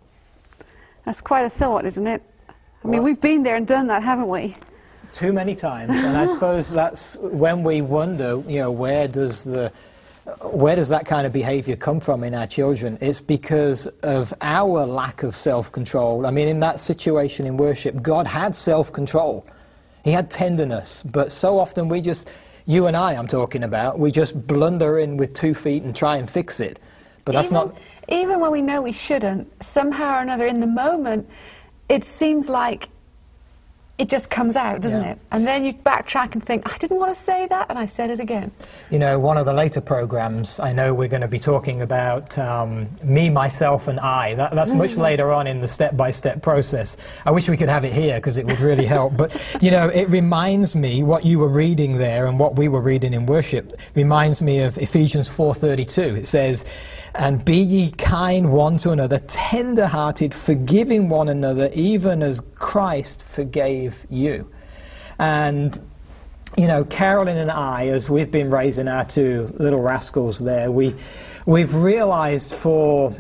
That's 1.06 1.22
quite 1.22 1.46
a 1.46 1.50
thought, 1.50 1.86
isn't 1.86 2.08
it? 2.08 2.24
I 2.84 2.88
mean, 2.88 3.04
we've 3.04 3.22
been 3.22 3.44
there 3.44 3.56
and 3.56 3.68
done 3.68 3.88
that, 3.88 4.04
haven't 4.04 4.28
we? 4.28 4.56
Too 5.18 5.34
many 5.34 5.56
times. 5.56 5.92
and 5.92 6.16
I 6.16 6.28
suppose 6.34 6.70
that's 6.70 7.18
when 7.18 7.64
we 7.64 7.82
wonder, 7.82 8.44
you 8.48 8.60
know, 8.60 8.72
where 8.72 9.08
does 9.08 9.44
the 9.44 9.72
where 10.52 10.76
does 10.76 10.90
that 10.90 11.06
kind 11.06 11.26
of 11.26 11.34
behavior 11.34 11.76
come 11.76 12.00
from 12.00 12.24
in 12.24 12.36
our 12.36 12.46
children? 12.46 12.98
It's 13.02 13.22
because 13.22 13.88
of 14.04 14.32
our 14.42 14.86
lack 14.86 15.24
of 15.24 15.36
self 15.36 15.72
control. 15.72 16.28
I 16.28 16.32
mean, 16.32 16.48
in 16.48 16.60
that 16.60 16.80
situation 16.80 17.48
in 17.48 17.58
worship, 17.58 18.02
God 18.04 18.28
had 18.28 18.56
self 18.56 18.94
control. 18.94 19.44
He 20.04 20.12
had 20.12 20.30
tenderness, 20.30 21.02
but 21.04 21.32
so 21.32 21.58
often 21.58 21.90
we 21.90 22.00
just, 22.00 22.32
you 22.66 22.86
and 22.86 22.96
I, 22.96 23.16
I'm 23.16 23.28
talking 23.28 23.64
about, 23.64 23.98
we 23.98 24.12
just 24.12 24.48
blunder 24.48 25.00
in 25.00 25.18
with 25.18 25.34
two 25.34 25.56
feet 25.56 25.82
and 25.82 25.96
try 25.96 26.18
and 26.18 26.30
fix 26.30 26.60
it. 26.60 26.80
But 27.26 27.32
that's 27.34 27.48
even, 27.48 27.56
not. 27.56 27.78
Even 28.08 28.40
when 28.40 28.52
we 28.52 28.62
know 28.62 28.84
we 28.84 28.92
shouldn't, 28.92 29.52
somehow 29.64 30.20
or 30.20 30.22
another, 30.22 30.46
in 30.46 30.60
the 30.60 30.68
moment, 30.68 31.28
it 31.90 32.04
seems 32.04 32.48
like 32.48 32.90
it 33.98 34.10
just 34.10 34.30
comes 34.30 34.56
out, 34.56 34.82
doesn't 34.82 35.02
Yeah. 35.02 35.12
it? 35.14 35.20
And 35.32 35.48
then 35.48 35.66
you 35.66 35.74
backtrack 35.74 36.34
and 36.34 36.44
think, 36.46 36.72
I 36.72 36.78
didn't 36.78 36.98
want 36.98 37.14
to 37.16 37.20
say 37.20 37.48
that, 37.48 37.66
and 37.70 37.80
I 37.80 37.88
said 37.88 38.12
it 38.12 38.20
again. 38.20 38.52
You 38.92 39.00
know, 39.00 39.18
one 39.18 39.38
of 39.38 39.48
the 39.48 39.54
later 39.54 39.82
programs, 39.82 40.60
I 40.60 40.72
know 40.72 40.94
we're 40.94 41.08
going 41.08 41.22
to 41.22 41.28
be 41.28 41.40
talking 41.40 41.82
about 41.82 42.38
um, 42.38 42.88
me, 43.04 43.30
myself, 43.30 43.88
and 43.88 44.00
I. 44.00 44.36
That, 44.36 44.54
that's 44.54 44.70
much 44.70 44.98
later 44.98 45.32
on 45.32 45.48
in 45.48 45.62
the 45.62 45.68
step 45.68 45.98
by 45.98 46.12
step 46.12 46.44
process. 46.44 46.96
I 47.26 47.32
wish 47.32 47.50
we 47.50 47.58
could 47.58 47.70
have 47.70 47.84
it 47.86 47.94
here 47.94 48.18
because 48.18 48.38
it 48.38 48.46
would 48.46 48.60
really 48.60 48.86
help. 48.86 49.18
But, 49.18 49.58
you 49.62 49.72
know, 49.72 49.90
it 49.90 50.10
reminds 50.10 50.76
me 50.76 51.02
what 51.02 51.26
you 51.26 51.40
were 51.40 51.50
reading 51.50 51.98
there 51.98 52.28
and 52.28 52.40
what 52.40 52.56
we 52.56 52.68
were 52.68 52.82
reading 52.82 53.14
in 53.14 53.26
worship 53.26 53.80
reminds 53.96 54.44
me 54.44 54.60
of 54.60 54.78
Ephesians 54.78 55.28
4.32. 55.28 56.18
It 56.18 56.28
says, 56.28 56.66
and 57.16 57.44
be 57.44 57.58
ye 57.58 57.92
kind 57.92 58.52
one 58.52 58.78
to 58.78 58.92
another, 58.92 59.18
tender 59.20 59.88
hearted, 59.88 60.36
forgiving 60.36 61.10
one 61.10 61.30
another, 61.30 61.72
even 61.74 62.22
as 62.22 62.42
Christ 62.56 63.24
forgave 63.24 63.87
you. 64.10 64.50
And 65.20 65.80
you 66.56 66.68
know, 66.68 66.84
Carolyn 66.86 67.38
and 67.38 67.52
I, 67.52 67.88
as 67.88 68.10
we've 68.10 68.32
been 68.32 68.50
raising 68.50 68.88
our 68.88 69.06
two 69.06 69.54
little 69.60 69.82
rascals 69.82 70.40
there, 70.40 70.72
we, 70.72 70.96
we've 71.46 71.76
realized 71.76 72.54
for, 72.54 73.14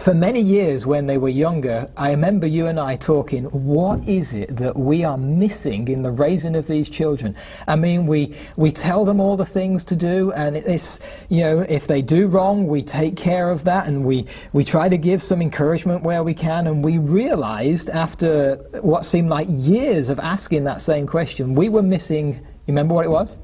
for 0.00 0.14
many 0.14 0.40
years 0.40 0.86
when 0.86 1.06
they 1.06 1.18
were 1.18 1.28
younger, 1.28 1.90
I 1.96 2.10
remember 2.10 2.46
you 2.46 2.66
and 2.66 2.80
I 2.80 2.96
talking, 2.96 3.44
what 3.44 4.06
is 4.08 4.32
it 4.32 4.56
that 4.56 4.76
we 4.76 5.04
are 5.04 5.18
missing 5.18 5.88
in 5.88 6.00
the 6.02 6.10
raising 6.10 6.56
of 6.56 6.66
these 6.66 6.88
children? 6.88 7.36
I 7.68 7.76
mean, 7.76 8.06
we, 8.06 8.34
we 8.56 8.72
tell 8.72 9.04
them 9.04 9.20
all 9.20 9.36
the 9.36 9.44
things 9.44 9.84
to 9.84 9.96
do, 9.96 10.32
and 10.32 10.56
it's, 10.56 11.00
you 11.28 11.42
know, 11.42 11.60
if 11.68 11.86
they 11.86 12.00
do 12.00 12.28
wrong, 12.28 12.66
we 12.66 12.82
take 12.82 13.16
care 13.16 13.50
of 13.50 13.64
that, 13.64 13.86
and 13.86 14.04
we, 14.04 14.26
we 14.54 14.64
try 14.64 14.88
to 14.88 14.96
give 14.96 15.22
some 15.22 15.42
encouragement 15.42 16.02
where 16.02 16.22
we 16.22 16.32
can, 16.32 16.66
and 16.66 16.82
we 16.82 16.96
realized 16.96 17.90
after 17.90 18.56
what 18.80 19.04
seemed 19.04 19.28
like 19.28 19.46
years 19.50 20.08
of 20.08 20.18
asking 20.18 20.64
that 20.64 20.80
same 20.80 21.06
question, 21.06 21.54
we 21.54 21.68
were 21.68 21.82
missing, 21.82 22.34
you 22.34 22.40
remember 22.68 22.94
what 22.94 23.04
it 23.04 23.10
was? 23.10 23.38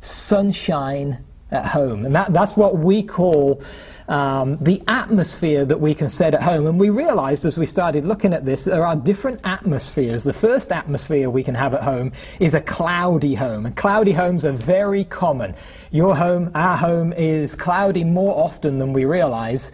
Sunshine 0.00 1.24
at 1.50 1.66
home. 1.66 2.06
And 2.06 2.14
that, 2.14 2.32
that's 2.32 2.56
what 2.56 2.78
we 2.78 3.02
call 3.02 3.62
um, 4.08 4.58
the 4.60 4.82
atmosphere 4.88 5.64
that 5.64 5.80
we 5.80 5.94
can 5.94 6.08
set 6.08 6.34
at 6.34 6.42
home. 6.42 6.66
And 6.66 6.78
we 6.78 6.90
realized 6.90 7.44
as 7.44 7.56
we 7.56 7.66
started 7.66 8.04
looking 8.04 8.32
at 8.32 8.44
this, 8.44 8.64
there 8.64 8.84
are 8.84 8.96
different 8.96 9.40
atmospheres. 9.44 10.24
The 10.24 10.32
first 10.32 10.72
atmosphere 10.72 11.30
we 11.30 11.42
can 11.42 11.54
have 11.54 11.74
at 11.74 11.82
home 11.82 12.12
is 12.40 12.54
a 12.54 12.60
cloudy 12.60 13.34
home. 13.34 13.66
And 13.66 13.76
cloudy 13.76 14.12
homes 14.12 14.44
are 14.44 14.52
very 14.52 15.04
common. 15.04 15.54
Your 15.90 16.16
home, 16.16 16.50
our 16.54 16.76
home, 16.76 17.12
is 17.12 17.54
cloudy 17.54 18.04
more 18.04 18.36
often 18.36 18.78
than 18.78 18.92
we 18.92 19.04
realize. 19.04 19.70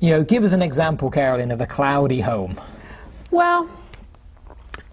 You 0.00 0.10
know, 0.10 0.22
give 0.22 0.44
us 0.44 0.52
an 0.52 0.62
example, 0.62 1.10
Carolyn, 1.10 1.50
of 1.50 1.60
a 1.60 1.66
cloudy 1.66 2.20
home. 2.20 2.60
Well, 3.30 3.68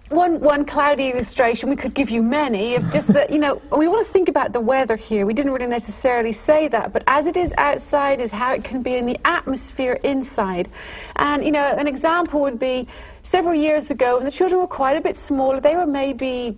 one, 0.08 0.38
one 0.40 0.64
cloudy 0.64 1.10
illustration, 1.10 1.68
we 1.68 1.76
could 1.76 1.94
give 1.94 2.10
you 2.10 2.22
many, 2.22 2.76
of 2.76 2.92
just 2.92 3.08
that, 3.08 3.30
you 3.30 3.38
know, 3.38 3.60
we 3.76 3.88
want 3.88 4.06
to 4.06 4.12
think 4.12 4.28
about 4.28 4.52
the 4.52 4.60
weather 4.60 4.94
here. 4.94 5.26
We 5.26 5.34
didn't 5.34 5.52
really 5.52 5.66
necessarily 5.66 6.32
say 6.32 6.68
that, 6.68 6.92
but 6.92 7.02
as 7.06 7.26
it 7.26 7.36
is 7.36 7.52
outside 7.58 8.20
is 8.20 8.30
how 8.30 8.54
it 8.54 8.62
can 8.62 8.82
be 8.82 8.96
in 8.96 9.06
the 9.06 9.18
atmosphere 9.24 9.98
inside. 10.04 10.68
And, 11.16 11.44
you 11.44 11.50
know, 11.50 11.64
an 11.64 11.88
example 11.88 12.40
would 12.42 12.58
be 12.58 12.86
several 13.22 13.54
years 13.54 13.90
ago 13.90 14.16
when 14.16 14.24
the 14.24 14.30
children 14.30 14.60
were 14.60 14.68
quite 14.68 14.96
a 14.96 15.00
bit 15.00 15.16
smaller, 15.16 15.60
they 15.60 15.74
were 15.74 15.86
maybe 15.86 16.56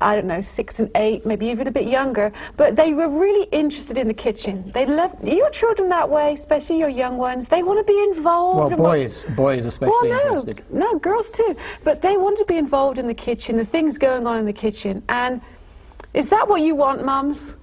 I 0.00 0.16
don't 0.16 0.26
know, 0.26 0.40
six 0.40 0.80
and 0.80 0.90
eight, 0.96 1.24
maybe 1.24 1.46
even 1.46 1.68
a 1.68 1.70
bit 1.70 1.86
younger, 1.86 2.32
but 2.56 2.74
they 2.74 2.92
were 2.92 3.08
really 3.08 3.46
interested 3.52 3.98
in 3.98 4.08
the 4.08 4.14
kitchen. 4.14 4.70
They 4.74 4.84
love 4.84 5.16
your 5.22 5.50
children 5.50 5.88
that 5.90 6.08
way, 6.08 6.32
especially 6.32 6.78
your 6.78 6.88
young 6.88 7.18
ones. 7.18 7.48
They 7.48 7.62
want 7.62 7.78
to 7.78 7.84
be 7.84 8.02
involved. 8.02 8.74
Well, 8.74 8.92
boys, 8.92 9.24
boys 9.36 9.66
especially 9.66 10.10
well, 10.10 10.24
no, 10.24 10.38
interested. 10.40 10.64
no, 10.72 10.98
girls 10.98 11.30
too. 11.30 11.56
But 11.84 12.02
they 12.02 12.16
want 12.16 12.38
to 12.38 12.44
be 12.46 12.56
involved 12.56 12.98
in 12.98 13.06
the 13.06 13.14
kitchen, 13.14 13.56
the 13.56 13.64
things 13.64 13.98
going 13.98 14.26
on 14.26 14.38
in 14.38 14.44
the 14.44 14.52
kitchen. 14.52 15.02
And 15.08 15.40
is 16.14 16.28
that 16.28 16.48
what 16.48 16.62
you 16.62 16.74
want, 16.74 17.04
mums? 17.04 17.56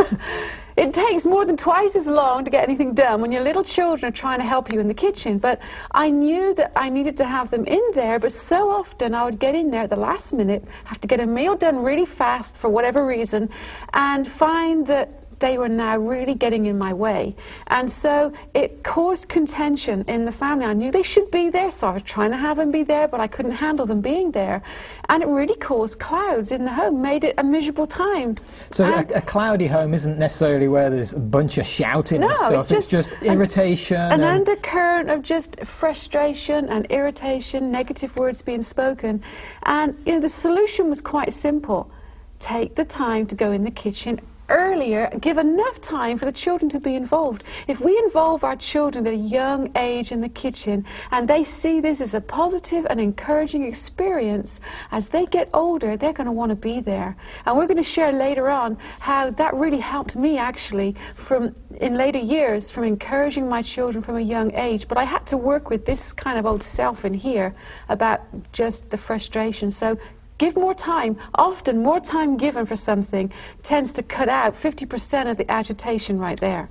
it 0.76 0.94
takes 0.94 1.24
more 1.24 1.44
than 1.44 1.56
twice 1.56 1.96
as 1.96 2.06
long 2.06 2.44
to 2.44 2.50
get 2.50 2.64
anything 2.64 2.94
done 2.94 3.20
when 3.20 3.32
your 3.32 3.42
little 3.42 3.64
children 3.64 4.08
are 4.08 4.16
trying 4.16 4.38
to 4.38 4.44
help 4.44 4.72
you 4.72 4.80
in 4.80 4.88
the 4.88 4.94
kitchen. 4.94 5.38
But 5.38 5.60
I 5.90 6.10
knew 6.10 6.54
that 6.54 6.72
I 6.76 6.88
needed 6.88 7.16
to 7.18 7.24
have 7.24 7.50
them 7.50 7.64
in 7.66 7.82
there, 7.94 8.18
but 8.18 8.32
so 8.32 8.70
often 8.70 9.14
I 9.14 9.24
would 9.24 9.38
get 9.38 9.54
in 9.54 9.70
there 9.70 9.82
at 9.82 9.90
the 9.90 9.96
last 9.96 10.32
minute, 10.32 10.64
have 10.84 11.00
to 11.00 11.08
get 11.08 11.20
a 11.20 11.26
meal 11.26 11.56
done 11.56 11.82
really 11.82 12.06
fast 12.06 12.56
for 12.56 12.68
whatever 12.68 13.06
reason, 13.06 13.50
and 13.92 14.26
find 14.26 14.86
that 14.86 15.21
they 15.42 15.58
were 15.58 15.68
now 15.68 15.98
really 15.98 16.34
getting 16.34 16.64
in 16.66 16.78
my 16.78 16.94
way. 16.94 17.34
And 17.66 17.90
so 17.90 18.32
it 18.54 18.82
caused 18.84 19.28
contention 19.28 20.04
in 20.06 20.24
the 20.24 20.32
family. 20.32 20.64
I 20.64 20.72
knew 20.72 20.90
they 20.90 21.02
should 21.02 21.30
be 21.32 21.50
there, 21.50 21.70
so 21.70 21.88
I 21.88 21.92
was 21.94 22.02
trying 22.04 22.30
to 22.30 22.36
have 22.38 22.56
them 22.56 22.70
be 22.70 22.84
there, 22.84 23.08
but 23.08 23.20
I 23.20 23.26
couldn't 23.26 23.52
handle 23.66 23.84
them 23.84 24.00
being 24.00 24.30
there. 24.30 24.62
And 25.08 25.22
it 25.22 25.26
really 25.28 25.56
caused 25.56 25.98
clouds 25.98 26.52
in 26.52 26.64
the 26.64 26.72
home, 26.72 27.02
made 27.02 27.24
it 27.24 27.34
a 27.38 27.42
miserable 27.42 27.88
time. 27.88 28.36
So 28.70 28.84
a, 28.86 29.00
a 29.16 29.20
cloudy 29.20 29.66
home 29.66 29.92
isn't 29.94 30.16
necessarily 30.16 30.68
where 30.68 30.88
there's 30.88 31.12
a 31.12 31.18
bunch 31.18 31.58
of 31.58 31.66
shouting 31.66 32.20
No, 32.20 32.28
and 32.28 32.36
stuff. 32.36 32.70
it's 32.70 32.86
just 32.86 33.10
an- 33.20 33.32
irritation. 33.34 33.96
an 34.00 34.12
and- 34.22 34.24
undercurrent 34.24 35.10
of 35.10 35.22
just 35.22 35.60
frustration 35.64 36.68
and 36.68 36.86
irritation, 36.86 37.72
negative 37.72 38.16
words 38.16 38.40
being 38.42 38.62
spoken. 38.62 39.22
And 39.64 39.98
you 40.06 40.12
know, 40.14 40.20
the 40.20 40.28
solution 40.28 40.88
was 40.88 41.00
quite 41.00 41.32
simple. 41.32 41.90
Take 42.38 42.76
the 42.76 42.84
time 42.84 43.26
to 43.26 43.34
go 43.34 43.50
in 43.50 43.64
the 43.64 43.70
kitchen 43.70 44.20
earlier, 44.52 45.10
give 45.20 45.38
enough 45.38 45.80
time 45.80 46.18
for 46.18 46.26
the 46.26 46.32
children 46.32 46.68
to 46.70 46.78
be 46.78 46.94
involved. 46.94 47.42
If 47.66 47.80
we 47.80 47.98
involve 47.98 48.44
our 48.44 48.56
children 48.56 49.06
at 49.06 49.14
a 49.14 49.16
young 49.16 49.72
age 49.76 50.12
in 50.12 50.20
the 50.20 50.28
kitchen 50.28 50.84
and 51.10 51.26
they 51.26 51.42
see 51.42 51.80
this 51.80 52.00
as 52.00 52.14
a 52.14 52.20
positive 52.20 52.86
and 52.88 53.00
encouraging 53.00 53.64
experience, 53.64 54.60
as 54.90 55.08
they 55.08 55.26
get 55.26 55.48
older, 55.54 55.96
they're 55.96 56.12
going 56.12 56.26
to 56.26 56.32
want 56.32 56.50
to 56.50 56.56
be 56.56 56.80
there. 56.80 57.16
And 57.46 57.56
we're 57.56 57.66
going 57.66 57.76
to 57.78 57.82
share 57.82 58.12
later 58.12 58.50
on 58.50 58.76
how 59.00 59.30
that 59.30 59.54
really 59.54 59.80
helped 59.80 60.14
me 60.14 60.38
actually 60.38 60.94
from 61.16 61.54
in 61.80 61.96
later 61.96 62.18
years 62.18 62.70
from 62.70 62.84
encouraging 62.84 63.48
my 63.48 63.62
children 63.62 64.02
from 64.04 64.16
a 64.16 64.20
young 64.20 64.54
age. 64.54 64.86
But 64.86 64.98
I 64.98 65.04
had 65.04 65.26
to 65.28 65.36
work 65.36 65.70
with 65.70 65.86
this 65.86 66.12
kind 66.12 66.38
of 66.38 66.46
old 66.46 66.62
self 66.62 67.04
in 67.04 67.14
here 67.14 67.54
about 67.88 68.20
just 68.52 68.90
the 68.90 68.98
frustration. 68.98 69.70
So 69.70 69.98
give 70.42 70.56
more 70.56 70.74
time. 70.74 71.16
Often, 71.36 71.82
more 71.82 72.00
time 72.00 72.36
given 72.36 72.66
for 72.66 72.74
something 72.74 73.32
tends 73.62 73.92
to 73.92 74.02
cut 74.02 74.28
out 74.28 74.60
50% 74.60 75.30
of 75.30 75.36
the 75.36 75.48
agitation 75.48 76.18
right 76.18 76.40
there. 76.40 76.68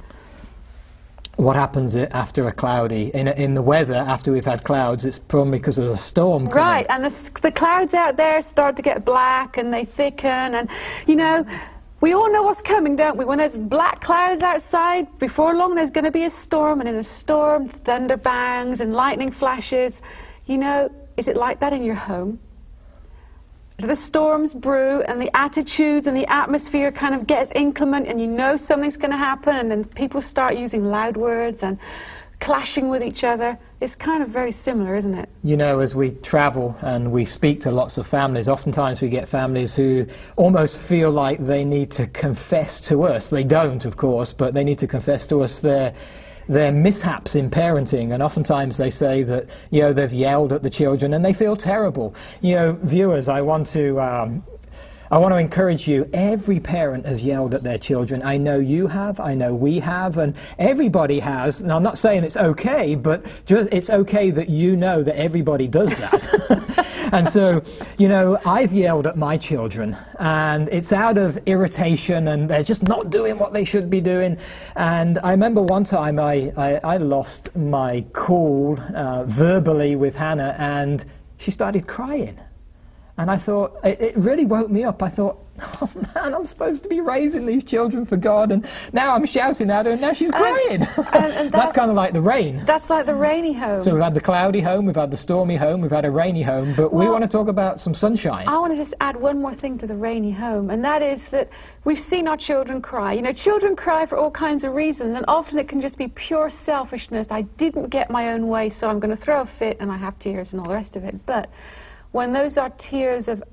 What 1.38 1.56
happens 1.56 1.96
after 1.96 2.48
a 2.50 2.52
cloudy? 2.52 3.12
In, 3.14 3.30
in 3.30 3.54
the 3.54 3.62
weather, 3.62 3.96
after 3.96 4.34
we've 4.34 4.46
had 4.54 4.66
clouds, 4.66 5.06
it's 5.06 5.18
probably 5.18 5.58
because 5.58 5.78
there's 5.78 5.90
a 5.90 5.96
storm 5.96 6.48
coming. 6.48 6.64
Right, 6.64 6.86
and 6.90 7.06
the, 7.06 7.40
the 7.42 7.52
clouds 7.52 7.94
out 7.94 8.18
there 8.18 8.42
start 8.42 8.76
to 8.76 8.82
get 8.82 9.06
black 9.06 9.58
and 9.58 9.74
they 9.74 9.86
thicken, 9.86 10.56
and 10.56 10.70
you 11.08 11.16
know, 11.16 11.46
we 12.02 12.12
all 12.14 12.30
know 12.30 12.44
what's 12.44 12.62
coming, 12.62 12.98
don't 12.98 13.16
we? 13.16 13.24
When 13.24 13.38
there's 13.38 13.56
black 13.56 14.02
clouds 14.02 14.42
outside, 14.42 15.08
before 15.18 15.56
long 15.56 15.76
there's 15.76 15.92
going 15.92 16.04
to 16.04 16.12
be 16.12 16.26
a 16.26 16.30
storm, 16.30 16.82
and 16.82 16.90
in 16.90 16.96
a 16.96 17.04
storm, 17.04 17.70
thunder 17.70 18.18
bangs 18.18 18.82
and 18.82 18.94
lightning 18.94 19.32
flashes. 19.32 20.02
You 20.46 20.58
know, 20.58 20.92
is 21.16 21.30
it 21.30 21.38
like 21.38 21.62
that 21.62 21.72
in 21.72 21.84
your 21.84 21.96
home? 21.96 22.40
The 23.82 23.96
storms 23.96 24.54
brew 24.54 25.02
and 25.02 25.20
the 25.20 25.36
attitudes 25.36 26.06
and 26.06 26.16
the 26.16 26.32
atmosphere 26.32 26.92
kind 26.92 27.16
of 27.16 27.26
gets 27.26 27.52
inclement 27.56 28.08
and 28.08 28.22
you 28.22 28.28
know 28.28 28.56
something's 28.56 28.96
going 28.96 29.12
to 29.12 29.18
happen 29.18 29.56
and 29.56 29.72
then 29.72 29.86
people 29.86 30.22
start 30.22 30.56
using 30.56 30.86
loud 30.86 31.18
words 31.18 31.64
and 31.64 31.80
clashing 32.40 32.90
with 32.90 33.04
each 33.04 33.24
other? 33.24 33.58
It's 33.80 33.96
kind 33.96 34.22
of 34.22 34.30
very 34.30 34.52
similar, 34.52 34.96
isn't 34.96 35.16
it? 35.16 35.30
You 35.44 35.58
know, 35.58 35.80
as 35.80 35.96
we 35.96 36.12
travel 36.12 36.78
and 36.82 37.12
we 37.12 37.26
speak 37.26 37.60
to 37.62 37.72
lots 37.72 37.98
of 37.98 38.06
families, 38.06 38.48
oftentimes 38.48 39.02
we 39.02 39.10
get 39.10 39.28
families 39.28 39.74
who 39.74 40.06
almost 40.36 40.78
feel 40.78 41.10
like 41.10 41.44
they 41.44 41.64
need 41.64 41.90
to 41.92 42.06
confess 42.08 42.82
to 42.82 43.04
us. 43.04 43.30
They 43.32 43.44
don't, 43.44 43.84
of 43.86 43.98
course, 43.98 44.32
but 44.32 44.54
they 44.54 44.64
need 44.64 44.78
to 44.80 44.88
confess 44.88 45.26
to 45.28 45.42
us 45.42 45.60
their 45.60 45.94
their 46.52 46.72
mishaps 46.72 47.36
in 47.36 47.50
parenting, 47.50 48.14
and 48.14 48.22
oftentimes 48.22 48.78
they 48.78 48.90
say 48.90 49.24
that 49.24 49.50
you 49.72 49.82
know 49.82 49.94
they've 49.94 50.12
yelled 50.12 50.52
at 50.52 50.64
the 50.64 50.70
children 50.70 51.14
and 51.14 51.24
they 51.24 51.34
feel 51.34 51.56
terrible. 51.56 52.14
You 52.42 52.56
know, 52.56 52.80
viewers, 52.84 53.30
I 53.30 53.42
want 53.42 53.68
to. 53.68 54.00
Um, 54.00 54.44
I 55.12 55.18
want 55.18 55.34
to 55.34 55.38
encourage 55.38 55.90
you. 55.90 56.10
Every 56.14 56.62
parent 56.62 57.06
has 57.06 57.22
yelled 57.22 57.54
at 57.54 57.64
their 57.64 57.78
children. 57.78 58.24
I 58.24 58.38
know 58.38 58.60
you 58.60 58.88
have. 58.88 59.20
I 59.20 59.34
know 59.34 59.54
we 59.54 59.78
have, 59.80 60.18
and 60.18 60.34
everybody 60.58 61.20
has. 61.20 61.60
And 61.60 61.70
I'm 61.70 61.84
not 61.84 61.98
saying 61.98 62.24
it's 62.24 62.38
okay, 62.38 62.96
but 62.96 63.26
just, 63.46 63.74
it's 63.74 63.90
okay 63.90 64.30
that 64.32 64.48
you 64.48 64.78
know 64.78 65.04
that 65.04 65.20
everybody 65.20 65.68
does 65.68 65.94
that. 65.96 67.10
and 67.12 67.28
so, 67.28 67.62
you 67.98 68.08
know, 68.08 68.40
I've 68.46 68.72
yelled 68.72 69.06
at 69.06 69.18
my 69.18 69.36
children, 69.36 69.98
and 70.18 70.70
it's 70.70 70.94
out 70.94 71.18
of 71.18 71.38
irritation, 71.46 72.30
and 72.30 72.50
they're 72.50 72.64
just 72.64 72.84
not 72.84 73.10
doing 73.10 73.38
what 73.38 73.52
they 73.52 73.66
should 73.66 73.90
be 73.90 74.00
doing. 74.00 74.38
And 74.78 75.20
I 75.20 75.32
remember 75.32 75.62
one 75.62 75.84
time 75.84 76.20
I, 76.20 76.54
I, 76.56 76.80
I 76.86 76.98
lost 76.98 77.54
my 77.54 78.06
cool 78.14 78.80
uh, 78.96 79.26
verbally 79.26 79.98
with 79.98 80.16
Hannah, 80.16 80.56
and 80.58 81.04
she 81.38 81.52
started 81.52 81.86
crying. 81.86 82.40
And 83.22 83.30
I 83.30 83.38
thought, 83.38 83.80
it, 83.84 84.02
it 84.02 84.18
really 84.18 84.46
woke 84.46 84.72
me 84.72 84.84
up. 84.84 85.04
I 85.04 85.10
thought, 85.10 85.38
oh 85.82 85.92
man, 86.16 86.34
I'm 86.34 86.44
supposed 86.44 86.82
to 86.84 86.90
be 86.90 87.02
raising 87.02 87.46
these 87.46 87.64
children 87.64 88.04
for 88.04 88.18
God, 88.18 88.52
and 88.52 88.68
now 88.94 89.14
I'm 89.14 89.28
shouting 89.28 89.70
at 89.70 89.86
her, 89.86 89.92
and 89.92 90.02
now 90.02 90.12
she's 90.12 90.32
crying. 90.32 90.82
and- 90.82 90.82
and 90.82 90.88
that's 91.14 91.52
that's- 91.52 91.72
kind 91.74 91.92
of 91.92 91.96
like 91.96 92.14
the 92.14 92.22
rain. 92.22 92.64
That's 92.66 92.90
like 92.90 93.06
the 93.06 93.14
rainy 93.14 93.54
home. 93.54 93.80
So 93.82 93.94
we've 93.94 94.02
had 94.02 94.16
the 94.16 94.22
cloudy 94.22 94.60
home, 94.60 94.88
we've 94.88 94.96
had 94.96 95.12
the 95.12 95.18
stormy 95.18 95.56
home, 95.56 95.82
we've 95.82 95.92
had 95.92 96.04
a 96.06 96.10
rainy 96.10 96.42
home, 96.42 96.74
but 96.76 96.92
we 96.92 97.08
want 97.08 97.22
to 97.24 97.28
talk 97.30 97.48
about 97.48 97.80
some 97.80 97.94
sunshine. 97.94 98.48
I 98.48 98.58
want 98.58 98.74
to 98.74 98.78
just 98.78 98.96
add 99.02 99.16
one 99.16 99.40
more 99.40 99.54
thing 99.54 99.78
to 99.80 99.86
the 99.86 99.94
rainy 99.94 100.32
home, 100.32 100.72
and 100.72 100.84
that 100.84 101.04
is 101.04 101.30
that 101.30 101.48
we've 101.84 102.00
seen 102.00 102.28
our 102.28 102.38
children 102.38 102.82
cry. 102.82 103.14
You 103.14 103.22
know, 103.22 103.34
children 103.34 103.76
cry 103.76 104.08
for 104.08 104.18
all 104.18 104.32
kinds 104.32 104.64
of 104.64 104.74
reasons, 104.74 105.16
and 105.16 105.26
often 105.28 105.60
it 105.60 105.68
can 105.68 105.80
just 105.80 105.96
be 106.00 106.08
pure 106.08 106.50
selfishness. 106.50 107.28
I 107.30 107.42
didn't 107.44 107.90
get 107.90 108.10
my 108.10 108.30
own 108.34 108.48
way, 108.48 108.72
so 108.72 108.90
I'm 108.90 109.00
going 109.00 109.16
to 109.16 109.22
throw 109.22 109.42
a 109.42 109.46
fit, 109.46 109.78
and 109.80 109.92
I 109.92 109.98
have 109.98 110.18
tears 110.18 110.54
and 110.54 110.60
all 110.60 110.68
the 110.68 110.74
rest 110.74 110.96
of 110.96 111.04
it. 111.04 111.24
But 111.28 111.52
when 112.12 112.34
those 112.34 112.58
are 112.58 112.70
tears 112.72 113.28
of 113.28 113.44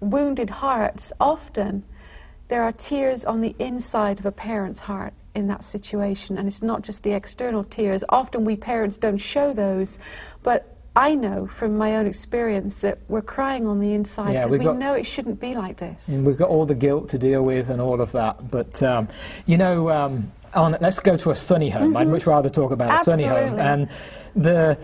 wounded 0.00 0.50
hearts, 0.50 1.12
often 1.20 1.84
there 2.48 2.62
are 2.62 2.72
tears 2.72 3.24
on 3.24 3.40
the 3.40 3.54
inside 3.58 4.18
of 4.18 4.26
a 4.26 4.32
parent's 4.32 4.80
heart 4.80 5.12
in 5.34 5.46
that 5.46 5.62
situation, 5.62 6.36
and 6.36 6.48
it's 6.48 6.62
not 6.62 6.82
just 6.82 7.02
the 7.02 7.12
external 7.12 7.64
tears. 7.64 8.02
Often 8.08 8.44
we 8.44 8.56
parents 8.56 8.98
don't 8.98 9.18
show 9.18 9.52
those, 9.52 9.98
but 10.42 10.76
I 10.96 11.14
know 11.14 11.46
from 11.46 11.78
my 11.78 11.96
own 11.96 12.06
experience 12.06 12.76
that 12.76 12.98
we're 13.08 13.22
crying 13.22 13.66
on 13.66 13.78
the 13.78 13.94
inside 13.94 14.32
because 14.32 14.50
we've 14.50 14.60
we 14.60 14.64
got- 14.66 14.78
know 14.78 14.94
it 14.94 15.06
shouldn't 15.06 15.38
be 15.38 15.54
like 15.54 15.78
this. 15.78 16.08
And 16.08 16.26
we've 16.26 16.36
got 16.36 16.48
all 16.48 16.66
the 16.66 16.74
guilt 16.74 17.10
to 17.10 17.18
deal 17.18 17.44
with 17.44 17.70
and 17.70 17.80
all 17.80 18.00
of 18.00 18.10
that. 18.12 18.50
But, 18.50 18.82
um, 18.82 19.06
you 19.46 19.56
know, 19.56 19.88
um, 19.90 20.32
on, 20.52 20.76
let's 20.80 20.98
go 20.98 21.16
to 21.16 21.30
a 21.30 21.34
sunny 21.36 21.70
home. 21.70 21.96
I'd 21.96 22.08
much 22.08 22.26
rather 22.26 22.50
talk 22.50 22.72
about 22.72 23.00
a 23.00 23.04
sunny 23.04 23.24
home. 23.24 23.50
Mm-hmm. 23.50 23.60
And 23.60 23.88
the, 24.34 24.78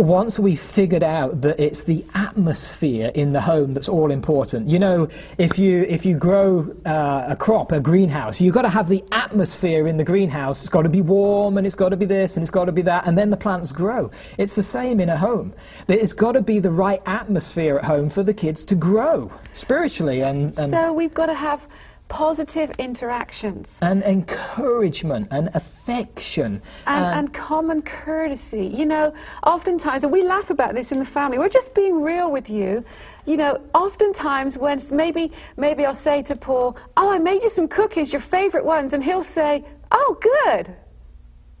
once 0.00 0.38
we 0.38 0.56
figured 0.56 1.02
out 1.02 1.40
that 1.42 1.58
it's 1.60 1.84
the 1.84 2.04
atmosphere 2.14 3.10
in 3.14 3.32
the 3.32 3.40
home 3.40 3.72
that's 3.72 3.88
all 3.88 4.10
important. 4.10 4.68
You 4.68 4.78
know, 4.78 5.08
if 5.38 5.58
you, 5.58 5.82
if 5.88 6.06
you 6.06 6.16
grow 6.18 6.74
uh, 6.86 7.26
a 7.28 7.36
crop, 7.36 7.72
a 7.72 7.80
greenhouse, 7.80 8.40
you've 8.40 8.54
got 8.54 8.62
to 8.62 8.68
have 8.68 8.88
the 8.88 9.04
atmosphere 9.12 9.86
in 9.86 9.96
the 9.96 10.04
greenhouse. 10.04 10.60
It's 10.60 10.68
got 10.68 10.82
to 10.82 10.88
be 10.88 11.02
warm 11.02 11.58
and 11.58 11.66
it's 11.66 11.76
got 11.76 11.90
to 11.90 11.96
be 11.96 12.06
this 12.06 12.36
and 12.36 12.42
it's 12.42 12.50
got 12.50 12.66
to 12.66 12.72
be 12.72 12.82
that, 12.82 13.06
and 13.06 13.16
then 13.16 13.30
the 13.30 13.36
plants 13.36 13.72
grow. 13.72 14.10
It's 14.38 14.54
the 14.54 14.62
same 14.62 15.00
in 15.00 15.08
a 15.08 15.16
home. 15.16 15.52
It's 15.88 16.12
got 16.12 16.32
to 16.32 16.42
be 16.42 16.58
the 16.58 16.70
right 16.70 17.00
atmosphere 17.06 17.78
at 17.78 17.84
home 17.84 18.10
for 18.10 18.22
the 18.22 18.34
kids 18.34 18.64
to 18.66 18.74
grow 18.74 19.30
spiritually 19.52 20.22
and, 20.22 20.58
and 20.58 20.70
So 20.70 20.92
we've 20.92 21.14
got 21.14 21.26
to 21.26 21.34
have 21.34 21.66
positive 22.10 22.70
interactions 22.78 23.78
and 23.80 24.02
encouragement 24.02 25.28
and 25.30 25.48
affection. 25.54 26.60
and, 26.86 27.04
and- 27.04 27.14
and 27.18 27.34
common 27.34 27.80
courtesy. 27.82 28.66
You 28.66 28.84
know, 28.86 29.14
oftentimes, 29.44 30.04
and 30.04 30.12
we 30.12 30.22
laugh 30.22 30.50
about 30.50 30.74
this 30.74 30.92
in 30.92 30.98
the 30.98 31.04
family, 31.06 31.38
we're 31.38 31.48
just 31.48 31.74
being 31.74 32.02
real 32.02 32.30
with 32.30 32.50
you. 32.50 32.84
You 33.26 33.36
know, 33.36 33.60
oftentimes 33.74 34.58
when 34.58 34.80
maybe 34.90 35.30
maybe 35.56 35.86
I'll 35.86 35.94
say 35.94 36.22
to 36.22 36.34
Paul, 36.36 36.76
"Oh, 36.96 37.10
I 37.10 37.18
made 37.18 37.42
you 37.42 37.50
some 37.50 37.68
cookies, 37.68 38.12
your 38.12 38.22
favorite 38.22 38.64
ones," 38.64 38.92
and 38.92 39.02
he'll 39.04 39.22
say, 39.40 39.64
"Oh, 39.92 40.10
good." 40.20 40.74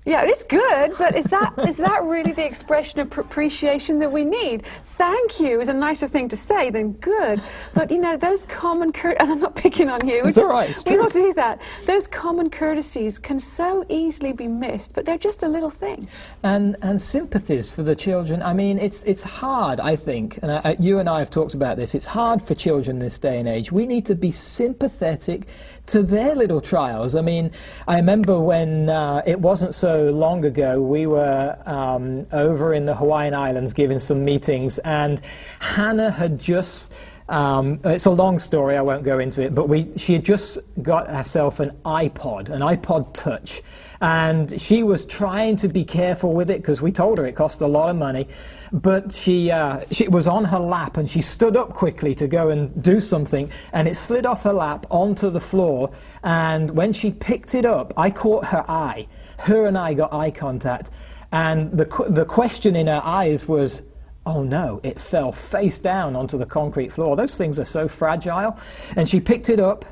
Yeah, 0.06 0.22
it's 0.24 0.42
good, 0.44 0.94
but 0.98 1.14
is 1.14 1.26
that 1.26 1.52
is 1.68 1.76
that 1.76 2.02
really 2.04 2.32
the 2.32 2.44
expression 2.44 3.00
of 3.00 3.10
pr- 3.10 3.20
appreciation 3.20 3.98
that 3.98 4.10
we 4.10 4.24
need? 4.24 4.62
Thank 4.96 5.38
you 5.38 5.60
is 5.60 5.68
a 5.68 5.74
nicer 5.74 6.08
thing 6.08 6.28
to 6.30 6.36
say 6.36 6.70
than 6.70 6.92
good. 6.92 7.40
But 7.74 7.90
you 7.90 7.98
know, 7.98 8.16
those 8.16 8.46
common 8.46 8.92
cour- 8.92 9.16
and 9.20 9.30
I'm 9.30 9.40
not 9.40 9.56
picking 9.56 9.90
on 9.90 10.06
you. 10.08 10.22
we 10.22 10.28
It's 10.30 10.38
all 10.38 10.48
right, 10.48 10.70
it's 10.70 10.82
we 10.86 10.96
will 10.96 11.10
do 11.10 11.34
that. 11.34 11.60
Those 11.84 12.06
common 12.06 12.48
courtesies 12.48 13.18
can 13.18 13.38
so 13.38 13.84
easily 13.90 14.32
be 14.32 14.48
missed, 14.48 14.94
but 14.94 15.04
they're 15.04 15.18
just 15.18 15.42
a 15.42 15.48
little 15.48 15.70
thing. 15.70 16.08
and 16.42 16.76
and 16.80 17.00
sympathies 17.00 17.70
for 17.70 17.82
the 17.82 17.94
children. 17.94 18.42
I 18.42 18.54
mean, 18.54 18.78
it's 18.78 19.02
it's 19.02 19.22
hard. 19.22 19.80
I 19.80 19.96
think, 19.96 20.38
and 20.42 20.50
uh, 20.50 20.76
you 20.78 20.98
and 20.98 21.10
I 21.10 21.18
have 21.18 21.30
talked 21.30 21.52
about 21.52 21.76
this. 21.76 21.94
It's 21.94 22.06
hard 22.06 22.40
for 22.40 22.54
children 22.54 23.00
this 23.00 23.18
day 23.18 23.38
and 23.38 23.46
age. 23.46 23.70
We 23.70 23.84
need 23.84 24.06
to 24.06 24.14
be 24.14 24.32
sympathetic 24.32 25.46
to 25.90 26.02
their 26.02 26.34
little 26.34 26.60
trials. 26.60 27.14
I 27.14 27.20
mean, 27.20 27.50
I 27.88 27.96
remember 27.96 28.38
when 28.38 28.88
uh, 28.88 29.22
it 29.26 29.40
wasn't 29.40 29.74
so 29.74 30.10
long 30.10 30.44
ago, 30.44 30.80
we 30.80 31.06
were 31.06 31.58
um, 31.66 32.26
over 32.32 32.72
in 32.74 32.84
the 32.84 32.94
Hawaiian 32.94 33.34
Islands 33.34 33.72
giving 33.72 33.98
some 33.98 34.24
meetings, 34.24 34.78
and 34.80 35.20
Hannah 35.60 36.10
had 36.10 36.38
just. 36.38 36.94
Um, 37.28 37.78
it's 37.84 38.06
a 38.06 38.10
long 38.10 38.40
story. 38.40 38.76
I 38.76 38.80
won't 38.80 39.04
go 39.04 39.20
into 39.20 39.40
it. 39.40 39.54
But 39.54 39.68
we, 39.68 39.96
she 39.96 40.14
had 40.14 40.24
just 40.24 40.58
got 40.82 41.08
herself 41.08 41.60
an 41.60 41.70
iPod, 41.84 42.48
an 42.48 42.60
iPod 42.60 43.14
Touch, 43.14 43.62
and 44.00 44.60
she 44.60 44.82
was 44.82 45.06
trying 45.06 45.54
to 45.56 45.68
be 45.68 45.84
careful 45.84 46.32
with 46.32 46.50
it 46.50 46.60
because 46.60 46.82
we 46.82 46.90
told 46.90 47.18
her 47.18 47.26
it 47.26 47.36
cost 47.36 47.60
a 47.60 47.68
lot 47.68 47.88
of 47.88 47.94
money. 47.94 48.26
But 48.72 49.12
she, 49.12 49.50
uh, 49.50 49.80
she 49.90 50.08
was 50.08 50.26
on 50.26 50.44
her 50.44 50.58
lap, 50.58 50.96
and 50.96 51.08
she 51.08 51.20
stood 51.20 51.56
up 51.56 51.74
quickly 51.74 52.14
to 52.16 52.28
go 52.28 52.50
and 52.50 52.82
do 52.82 53.00
something, 53.00 53.50
and 53.72 53.88
it 53.88 53.96
slid 53.96 54.26
off 54.26 54.44
her 54.44 54.52
lap 54.52 54.86
onto 54.90 55.30
the 55.30 55.40
floor. 55.40 55.90
And 56.22 56.70
when 56.70 56.92
she 56.92 57.10
picked 57.10 57.54
it 57.54 57.64
up, 57.64 57.92
I 57.96 58.10
caught 58.10 58.46
her 58.46 58.64
eye. 58.68 59.08
Her 59.38 59.66
and 59.66 59.76
I 59.76 59.94
got 59.94 60.12
eye 60.12 60.30
contact, 60.30 60.90
and 61.32 61.72
the 61.72 61.86
the 62.08 62.24
question 62.24 62.76
in 62.76 62.86
her 62.86 63.02
eyes 63.04 63.48
was 63.48 63.82
oh 64.26 64.42
no, 64.42 64.80
it 64.82 65.00
fell 65.00 65.32
face 65.32 65.78
down 65.78 66.14
onto 66.14 66.38
the 66.38 66.46
concrete 66.46 66.92
floor. 66.92 67.16
Those 67.16 67.36
things 67.36 67.58
are 67.58 67.64
so 67.64 67.88
fragile. 67.88 68.58
And 68.96 69.08
she 69.08 69.20
picked 69.20 69.48
it 69.48 69.60
up, 69.60 69.84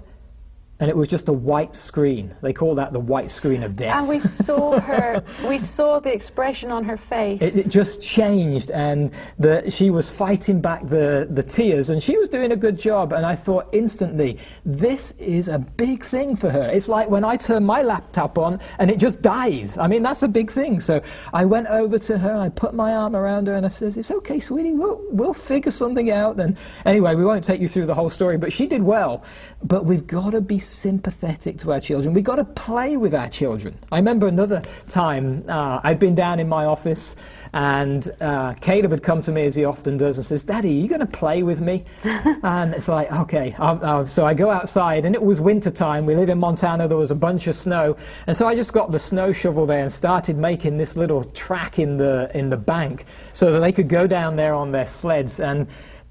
and 0.81 0.89
it 0.89 0.97
was 0.97 1.09
just 1.09 1.29
a 1.29 1.33
white 1.33 1.75
screen. 1.75 2.35
They 2.41 2.53
call 2.53 2.77
that 2.77 2.93
the 2.93 3.01
white 3.01 3.31
screen 3.31 3.63
of 3.65 3.75
death. 3.75 3.97
And 3.97 4.09
we 4.09 4.21
saw 4.21 4.79
her, 4.79 5.25
we 5.49 5.59
saw 5.59 5.99
the 5.99 6.13
expression 6.13 6.71
on 6.71 6.85
her 6.85 6.97
face. 6.97 7.43
it, 7.43 7.57
it 7.57 7.69
just 7.69 8.01
changed, 8.01 8.71
and 8.71 9.13
the, 9.39 9.69
she 9.71 9.91
was 9.91 10.11
fighting 10.11 10.61
back 10.61 10.87
the, 10.89 11.27
the 11.31 11.43
tears, 11.43 11.91
and 11.91 12.01
she 12.01 12.17
was 12.17 12.29
doing 12.29 12.53
a 12.53 12.57
good 12.57 12.79
job. 12.79 13.13
And 13.13 13.27
I 13.27 13.35
thought 13.35 13.69
instantly, 13.73 14.39
this 14.65 15.13
is 15.19 15.49
a 15.49 15.59
big 15.59 16.05
thing 16.05 16.37
for 16.37 16.49
her. 16.51 16.69
It's 16.69 16.89
like 16.89 17.11
when 17.11 17.25
I 17.25 17.37
turn 17.37 17.65
my 17.65 17.83
laptop 17.83 18.39
on 18.39 18.61
and 18.79 18.91
it 18.91 18.99
just 18.99 19.21
dies. 19.21 19.77
I 19.79 19.89
mean, 19.89 20.03
that's 20.03 20.23
a 20.23 20.29
big 20.29 20.51
thing. 20.51 20.79
So 20.81 21.03
I 21.33 21.45
went 21.45 21.67
over 21.69 21.99
to 21.99 22.19
her, 22.19 22.37
I 22.37 22.51
put 22.51 22.75
my 22.75 22.95
arm 22.95 23.17
around 23.17 23.49
her, 23.49 23.55
and 23.55 23.67
I 23.67 23.69
says, 23.69 23.97
"It's 23.97 24.11
okay, 24.11 24.39
sweetie. 24.39 24.73
We'll, 24.73 25.01
we'll 25.11 25.35
figure 25.35 25.73
something 25.73 26.11
out." 26.11 26.39
And 26.39 26.57
anyway, 26.85 27.15
we 27.15 27.25
won't 27.25 27.45
take 27.45 27.61
you 27.61 27.69
through 27.69 27.87
the 27.87 27.95
whole 27.95 28.11
story, 28.11 28.37
but 28.39 28.53
she 28.53 28.67
did 28.67 28.83
well. 28.83 29.25
But 29.63 29.85
we've 29.85 30.07
got 30.07 30.31
to 30.31 30.41
be 30.41 30.59
sympathetic 30.69 31.59
to 31.59 31.73
our 31.73 31.81
children. 31.81 32.15
We've 32.15 32.25
got 32.25 32.37
to 32.37 32.45
play 32.45 32.97
with 32.97 33.15
our 33.15 33.29
children. 33.29 33.79
I 33.91 33.97
remember 33.97 34.29
another 34.29 34.63
time 34.89 35.45
uh, 35.49 35.81
I'd 35.83 35.99
been 35.99 36.15
down 36.15 36.41
in 36.41 36.49
my 36.49 36.65
office, 36.65 37.17
and 37.53 38.11
uh, 38.21 38.55
Caleb 38.55 38.91
had 38.91 39.03
come 39.03 39.23
to 39.23 39.33
me 39.33 39.47
as 39.47 39.55
he 39.55 39.65
often 39.65 39.97
does 39.97 40.19
and 40.19 40.27
says, 40.27 40.45
"Daddy, 40.45 40.69
are 40.69 40.83
you 40.83 40.89
going 40.89 41.01
to 41.01 41.07
play 41.07 41.43
with 41.43 41.61
me?" 41.61 41.85
and 42.05 42.75
it's 42.75 42.89
like, 42.89 43.11
okay. 43.11 43.55
I'll, 43.59 43.85
I'll, 43.85 44.07
so 44.07 44.25
I 44.25 44.35
go 44.35 44.51
outside, 44.51 45.05
and 45.05 45.15
it 45.15 45.23
was 45.23 45.41
winter 45.41 45.71
time. 45.71 46.07
We 46.07 46.15
live 46.15 46.29
in 46.29 46.39
Montana. 46.39 46.89
There 46.89 46.97
was 46.97 47.11
a 47.11 47.17
bunch 47.17 47.47
of 47.47 47.55
snow, 47.55 47.97
and 48.27 48.37
so 48.37 48.47
I 48.47 48.55
just 48.55 48.73
got 48.73 48.93
the 48.93 48.99
snow 48.99 49.33
shovel 49.33 49.67
there 49.67 49.81
and 49.81 49.91
started 49.91 50.37
making 50.37 50.77
this 50.77 50.97
little 50.97 51.25
track 51.25 51.79
in 51.79 51.97
the 51.97 52.31
in 52.35 52.51
the 52.51 52.57
bank 52.57 53.05
so 53.33 53.53
that 53.53 53.61
they 53.61 53.73
could 53.73 53.89
go 53.89 54.07
down 54.07 54.37
there 54.37 54.55
on 54.55 54.73
their 54.73 54.87
sleds 54.87 55.41
and 55.41 55.67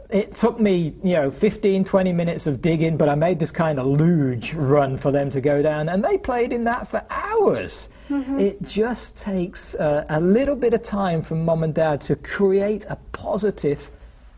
it 0.10 0.36
took 0.36 0.60
me, 0.60 0.93
you 1.04 1.13
know, 1.13 1.30
15, 1.30 1.84
20 1.84 2.13
minutes 2.13 2.48
of 2.48 2.62
digging, 2.62 2.98
but 2.98 3.10
I 3.10 3.15
made 3.15 3.39
this 3.39 3.52
kind 3.52 3.80
of 3.80 3.88
luge 3.88 4.54
run 4.54 4.98
for 4.98 5.12
them 5.12 5.30
to 5.32 5.41
go 5.41 5.62
down, 5.62 5.89
and 5.89 6.04
they 6.04 6.17
played 6.17 6.54
in 6.54 6.63
that 6.65 6.88
for 6.88 7.04
hours. 7.10 7.89
It 8.10 8.62
just 8.62 9.17
takes 9.17 9.76
uh, 9.76 10.06
a 10.08 10.22
little 10.22 10.56
bit 10.56 10.74
of 10.74 10.82
time 10.82 11.22
from 11.22 11.43
mom 11.43 11.63
and 11.63 11.74
dad 11.74 12.00
to 12.02 12.15
create 12.15 12.86
a 12.89 12.96
positive 13.12 13.91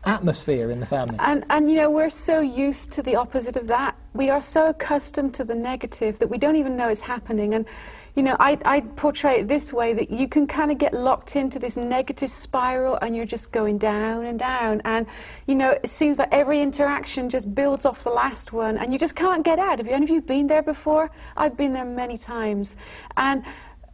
atmosphere 0.04 0.72
in 0.72 0.80
the 0.80 0.86
family. 0.86 1.14
And, 1.20 1.44
and 1.50 1.70
you 1.70 1.76
know, 1.76 1.88
we're 1.88 2.10
so 2.10 2.40
used 2.40 2.90
to 2.92 3.02
the 3.02 3.14
opposite 3.14 3.54
of 3.54 3.68
that. 3.68 3.96
We 4.12 4.28
are 4.28 4.42
so 4.42 4.70
accustomed 4.70 5.34
to 5.34 5.44
the 5.44 5.54
negative 5.54 6.18
that 6.18 6.26
we 6.26 6.36
don't 6.36 6.56
even 6.56 6.76
know 6.76 6.88
it's 6.88 7.00
happening. 7.00 7.54
And, 7.54 7.64
you 8.14 8.22
know, 8.22 8.36
I, 8.40 8.58
I 8.64 8.80
portray 8.80 9.40
it 9.40 9.48
this 9.48 9.72
way 9.72 9.92
that 9.94 10.10
you 10.10 10.28
can 10.28 10.46
kind 10.46 10.70
of 10.70 10.78
get 10.78 10.92
locked 10.92 11.36
into 11.36 11.58
this 11.58 11.76
negative 11.76 12.30
spiral 12.30 12.96
and 13.00 13.14
you're 13.14 13.26
just 13.26 13.52
going 13.52 13.78
down 13.78 14.24
and 14.24 14.38
down. 14.38 14.82
And, 14.84 15.06
you 15.46 15.54
know, 15.54 15.70
it 15.70 15.88
seems 15.88 16.18
like 16.18 16.28
every 16.32 16.60
interaction 16.60 17.30
just 17.30 17.54
builds 17.54 17.86
off 17.86 18.02
the 18.02 18.10
last 18.10 18.52
one 18.52 18.76
and 18.76 18.92
you 18.92 18.98
just 18.98 19.14
can't 19.14 19.44
get 19.44 19.58
out. 19.58 19.78
Have 19.78 19.88
any 19.88 20.04
of 20.04 20.10
you 20.10 20.20
been 20.20 20.46
there 20.46 20.62
before? 20.62 21.10
I've 21.36 21.56
been 21.56 21.72
there 21.72 21.84
many 21.84 22.18
times. 22.18 22.76
And 23.16 23.44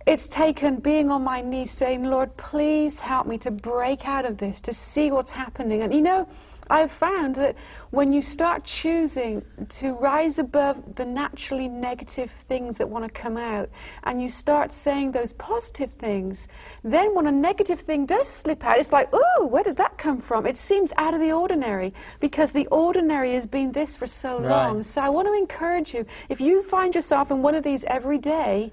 it's 0.06 0.28
taken 0.28 0.76
being 0.76 1.10
on 1.10 1.22
my 1.24 1.40
knees 1.40 1.72
saying, 1.72 2.04
Lord, 2.04 2.36
please 2.36 3.00
help 3.00 3.26
me 3.26 3.38
to 3.38 3.50
break 3.50 4.06
out 4.06 4.24
of 4.24 4.38
this, 4.38 4.60
to 4.60 4.72
see 4.72 5.10
what's 5.10 5.32
happening. 5.32 5.82
And 5.82 5.92
you 5.92 6.00
know, 6.00 6.28
I've 6.68 6.90
found 6.92 7.36
that 7.36 7.56
when 7.90 8.12
you 8.12 8.22
start 8.22 8.64
choosing 8.64 9.44
to 9.68 9.92
rise 9.92 10.38
above 10.38 10.96
the 10.96 11.04
naturally 11.04 11.68
negative 11.68 12.30
things 12.48 12.78
that 12.78 12.88
want 12.88 13.04
to 13.04 13.10
come 13.10 13.36
out, 13.36 13.70
and 14.04 14.20
you 14.20 14.28
start 14.28 14.72
saying 14.72 15.12
those 15.12 15.32
positive 15.34 15.92
things, 15.92 16.48
then 16.82 17.14
when 17.14 17.26
a 17.26 17.32
negative 17.32 17.80
thing 17.80 18.06
does 18.06 18.28
slip 18.28 18.64
out, 18.64 18.78
it's 18.78 18.92
like, 18.92 19.12
ooh, 19.14 19.46
where 19.46 19.62
did 19.62 19.76
that 19.76 19.96
come 19.98 20.20
from? 20.20 20.46
It 20.46 20.56
seems 20.56 20.92
out 20.96 21.14
of 21.14 21.20
the 21.20 21.32
ordinary 21.32 21.94
because 22.20 22.52
the 22.52 22.66
ordinary 22.68 23.34
has 23.34 23.46
been 23.46 23.72
this 23.72 23.96
for 23.96 24.06
so 24.06 24.38
Right. 24.38 24.48
long. 24.48 24.82
So 24.82 25.00
I 25.00 25.08
want 25.08 25.28
to 25.28 25.34
encourage 25.34 25.94
you 25.94 26.04
if 26.28 26.40
you 26.40 26.62
find 26.62 26.94
yourself 26.94 27.30
in 27.30 27.42
one 27.42 27.54
of 27.54 27.62
these 27.62 27.84
every 27.84 28.18
day, 28.18 28.72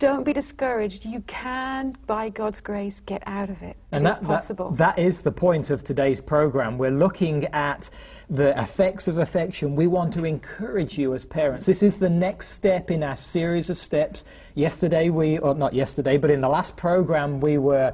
Don't 0.00 0.24
be 0.24 0.32
discouraged. 0.32 1.04
You 1.04 1.20
can, 1.26 1.94
by 2.06 2.30
God's 2.30 2.62
grace, 2.62 3.00
get 3.00 3.22
out 3.26 3.50
of 3.50 3.60
it. 3.60 3.76
And 3.92 4.08
it's 4.08 4.18
that, 4.18 4.26
possible. 4.26 4.70
That, 4.70 4.96
that 4.96 5.02
is 5.02 5.20
the 5.20 5.30
point 5.30 5.68
of 5.68 5.84
today's 5.84 6.22
program. 6.22 6.78
We're 6.78 6.90
looking 6.90 7.44
at 7.52 7.90
the 8.30 8.58
effects 8.58 9.08
of 9.08 9.18
affection. 9.18 9.76
We 9.76 9.86
want 9.86 10.14
to 10.14 10.24
encourage 10.24 10.96
you 10.96 11.12
as 11.12 11.26
parents. 11.26 11.66
This 11.66 11.82
is 11.82 11.98
the 11.98 12.08
next 12.08 12.48
step 12.48 12.90
in 12.90 13.02
our 13.02 13.14
series 13.14 13.68
of 13.68 13.76
steps. 13.76 14.24
Yesterday, 14.54 15.10
we, 15.10 15.38
or 15.38 15.54
not 15.54 15.74
yesterday, 15.74 16.16
but 16.16 16.30
in 16.30 16.40
the 16.40 16.48
last 16.48 16.78
program, 16.78 17.38
we 17.38 17.58
were 17.58 17.92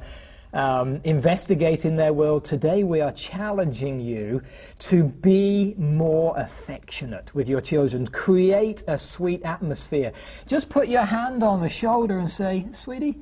um, 0.53 1.01
investigating 1.03 1.95
their 1.95 2.13
world. 2.13 2.45
Today, 2.45 2.83
we 2.83 3.01
are 3.01 3.11
challenging 3.11 3.99
you 3.99 4.41
to 4.79 5.03
be 5.03 5.75
more 5.77 6.33
affectionate 6.37 7.33
with 7.35 7.49
your 7.49 7.61
children. 7.61 8.07
Create 8.07 8.83
a 8.87 8.97
sweet 8.97 9.43
atmosphere. 9.43 10.11
Just 10.45 10.69
put 10.69 10.87
your 10.87 11.03
hand 11.03 11.43
on 11.43 11.61
the 11.61 11.69
shoulder 11.69 12.19
and 12.19 12.29
say, 12.29 12.65
Sweetie, 12.71 13.17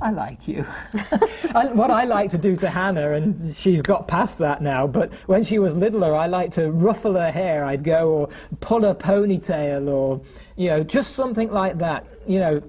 I 0.00 0.10
like 0.10 0.48
you. 0.48 0.62
what 1.52 1.90
I 1.90 2.04
like 2.04 2.30
to 2.30 2.38
do 2.38 2.56
to 2.56 2.68
Hannah, 2.68 3.12
and 3.12 3.54
she's 3.54 3.80
got 3.80 4.08
past 4.08 4.38
that 4.38 4.60
now, 4.60 4.88
but 4.88 5.14
when 5.26 5.44
she 5.44 5.60
was 5.60 5.74
littler, 5.74 6.14
I 6.14 6.26
like 6.26 6.50
to 6.52 6.72
ruffle 6.72 7.14
her 7.14 7.30
hair. 7.30 7.64
I'd 7.64 7.84
go 7.84 8.10
or 8.10 8.28
pull 8.60 8.82
her 8.82 8.94
ponytail 8.94 9.88
or, 9.88 10.20
you 10.56 10.70
know, 10.70 10.82
just 10.82 11.14
something 11.14 11.50
like 11.52 11.78
that. 11.78 12.06
You 12.26 12.40
know, 12.40 12.62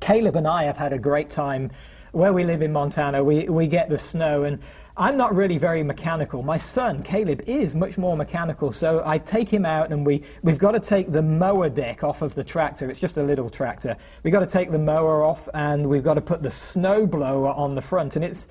Caleb 0.00 0.34
and 0.34 0.48
I 0.48 0.64
have 0.64 0.76
had 0.76 0.92
a 0.92 0.98
great 0.98 1.30
time 1.30 1.70
where 2.12 2.32
we 2.32 2.44
live 2.44 2.62
in 2.62 2.72
Montana, 2.72 3.22
we, 3.22 3.48
we 3.48 3.66
get 3.66 3.88
the 3.88 3.98
snow, 3.98 4.44
and 4.44 4.58
I'm 4.96 5.16
not 5.16 5.34
really 5.34 5.58
very 5.58 5.82
mechanical. 5.82 6.42
My 6.42 6.56
son, 6.56 7.02
Caleb, 7.02 7.42
is 7.46 7.74
much 7.74 7.98
more 7.98 8.16
mechanical, 8.16 8.72
so 8.72 9.02
I 9.04 9.18
take 9.18 9.48
him 9.48 9.64
out, 9.64 9.92
and 9.92 10.04
we, 10.04 10.22
we've 10.42 10.58
got 10.58 10.72
to 10.72 10.80
take 10.80 11.12
the 11.12 11.22
mower 11.22 11.68
deck 11.68 12.02
off 12.02 12.22
of 12.22 12.34
the 12.34 12.44
tractor. 12.44 12.90
It's 12.90 13.00
just 13.00 13.18
a 13.18 13.22
little 13.22 13.50
tractor. 13.50 13.96
We've 14.22 14.32
got 14.32 14.40
to 14.40 14.46
take 14.46 14.70
the 14.70 14.78
mower 14.78 15.22
off, 15.22 15.48
and 15.54 15.88
we've 15.88 16.02
got 16.02 16.14
to 16.14 16.20
put 16.20 16.42
the 16.42 16.50
snow 16.50 17.06
blower 17.06 17.50
on 17.50 17.74
the 17.74 17.82
front, 17.82 18.16
and 18.16 18.24
it's, 18.24 18.46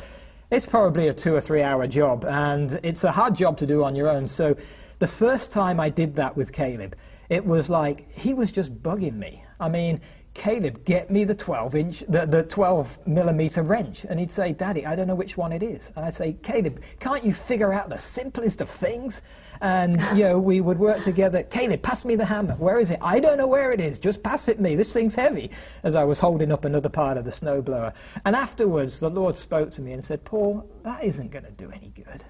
it's 0.52 0.66
probably 0.66 1.10
a 1.10 1.14
two 1.14 1.36
or 1.36 1.42
three 1.42 1.62
hour 1.62 1.88
job, 1.88 2.26
and 2.26 2.80
it's 2.84 3.04
a 3.04 3.12
hard 3.12 3.36
job 3.36 3.58
to 3.58 3.66
do 3.66 3.84
on 3.84 3.96
your 3.96 4.08
own. 4.08 4.26
So 4.28 4.56
the 5.00 5.08
first 5.08 5.52
time 5.52 5.80
I 5.80 5.90
did 5.90 6.16
that 6.16 6.38
with 6.38 6.52
Caleb, 6.52 6.96
it 7.30 7.46
was 7.46 7.70
like 7.70 8.10
he 8.12 8.34
was 8.34 8.52
just 8.52 8.74
bugging 8.82 9.16
me. 9.16 9.44
I 9.60 9.70
mean, 9.70 10.00
Caleb, 10.38 10.86
get 10.86 11.10
me 11.10 11.24
the 11.24 11.34
12 11.34 11.76
inch, 11.76 12.04
the, 12.08 12.28
the 12.28 12.44
12 12.44 13.08
millimeter 13.08 13.64
wrench. 13.64 14.06
And 14.06 14.20
he'd 14.20 14.32
say, 14.32 14.54
Daddy, 14.54 14.86
I 14.86 14.96
don't 14.96 15.08
know 15.08 15.16
which 15.16 15.36
one 15.36 15.52
it 15.52 15.64
is. 15.64 15.92
And 15.96 16.06
I'd 16.06 16.14
say, 16.14 16.38
Caleb, 16.44 16.84
can't 17.00 17.24
you 17.24 17.34
figure 17.34 17.74
out 17.74 17.90
the 17.90 17.98
simplest 17.98 18.62
of 18.62 18.70
things? 18.70 19.24
And, 19.62 20.00
you 20.16 20.26
know, 20.26 20.38
we 20.38 20.62
would 20.62 20.78
work 20.78 21.02
together. 21.02 21.42
Caleb, 21.42 21.82
pass 21.82 22.06
me 22.06 22.16
the 22.16 22.24
hammer. 22.24 22.54
Where 22.54 22.78
is 22.78 22.92
it? 22.92 23.00
I 23.02 23.20
don't 23.20 23.40
know 23.40 23.48
where 23.48 23.72
it 23.72 23.82
is. 23.82 24.00
Just 24.00 24.22
pass 24.22 24.48
it 24.48 24.60
me. 24.60 24.76
This 24.76 24.94
thing's 24.94 25.16
heavy. 25.16 25.50
As 25.82 25.96
I 25.96 26.04
was 26.04 26.20
holding 26.20 26.52
up 26.52 26.66
another 26.66 26.90
part 26.90 27.18
of 27.18 27.26
the 27.26 27.32
snowblower. 27.32 27.94
And 28.24 28.36
afterwards, 28.36 29.00
the 29.00 29.10
Lord 29.10 29.38
spoke 29.38 29.72
to 29.72 29.82
me 29.82 29.94
and 29.94 30.06
said, 30.06 30.24
Paul, 30.24 30.70
that 30.84 31.04
isn't 31.04 31.32
going 31.32 31.46
to 31.46 31.52
do 31.52 31.72
any 31.72 31.92
good. 31.96 32.24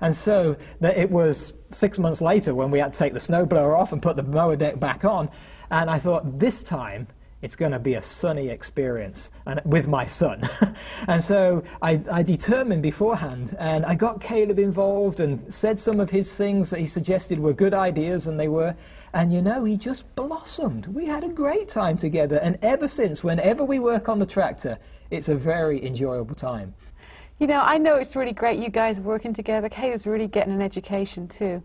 And 0.00 0.14
so 0.14 0.56
that 0.78 0.96
it 0.96 1.10
was 1.10 1.54
six 1.72 1.98
months 1.98 2.20
later 2.20 2.54
when 2.54 2.70
we 2.70 2.78
had 2.78 2.92
to 2.92 2.98
take 2.98 3.14
the 3.14 3.20
snowblower 3.20 3.76
off 3.76 3.92
and 3.92 4.00
put 4.00 4.14
the 4.14 4.22
mower 4.22 4.54
deck 4.54 4.78
back 4.78 5.04
on. 5.04 5.28
And 5.72 5.90
I 5.90 5.98
thought, 5.98 6.38
this 6.38 6.62
time, 6.62 7.08
it's 7.42 7.56
going 7.56 7.72
to 7.72 7.78
be 7.78 7.94
a 7.94 8.02
sunny 8.02 8.48
experience 8.48 9.30
and 9.46 9.60
with 9.64 9.88
my 9.88 10.06
son. 10.06 10.42
and 11.08 11.22
so 11.22 11.62
I, 11.82 12.00
I, 12.10 12.22
determined 12.22 12.82
beforehand, 12.82 13.56
and 13.58 13.84
I 13.84 13.96
got 13.96 14.20
Caleb 14.20 14.60
involved 14.60 15.18
and 15.18 15.52
said 15.52 15.78
some 15.78 15.98
of 15.98 16.08
his 16.08 16.34
things 16.34 16.70
that 16.70 16.78
he 16.78 16.86
suggested 16.86 17.38
were 17.38 17.52
good 17.52 17.74
ideas, 17.74 18.28
and 18.28 18.38
they 18.38 18.48
were. 18.48 18.74
And 19.12 19.32
you 19.32 19.42
know, 19.42 19.64
he 19.64 19.76
just 19.76 20.14
blossomed. 20.14 20.86
We 20.86 21.04
had 21.04 21.24
a 21.24 21.28
great 21.28 21.68
time 21.68 21.96
together, 21.96 22.36
and 22.36 22.56
ever 22.62 22.88
since, 22.88 23.22
whenever 23.24 23.64
we 23.64 23.80
work 23.80 24.08
on 24.08 24.18
the 24.18 24.26
tractor, 24.26 24.78
it's 25.10 25.28
a 25.28 25.34
very 25.34 25.84
enjoyable 25.84 26.34
time. 26.34 26.74
You 27.38 27.48
know, 27.48 27.60
I 27.60 27.76
know 27.76 27.96
it's 27.96 28.14
really 28.14 28.32
great 28.32 28.60
you 28.60 28.70
guys 28.70 29.00
working 29.00 29.34
together. 29.34 29.68
Caleb's 29.68 30.06
really 30.06 30.28
getting 30.28 30.52
an 30.52 30.62
education 30.62 31.26
too. 31.26 31.60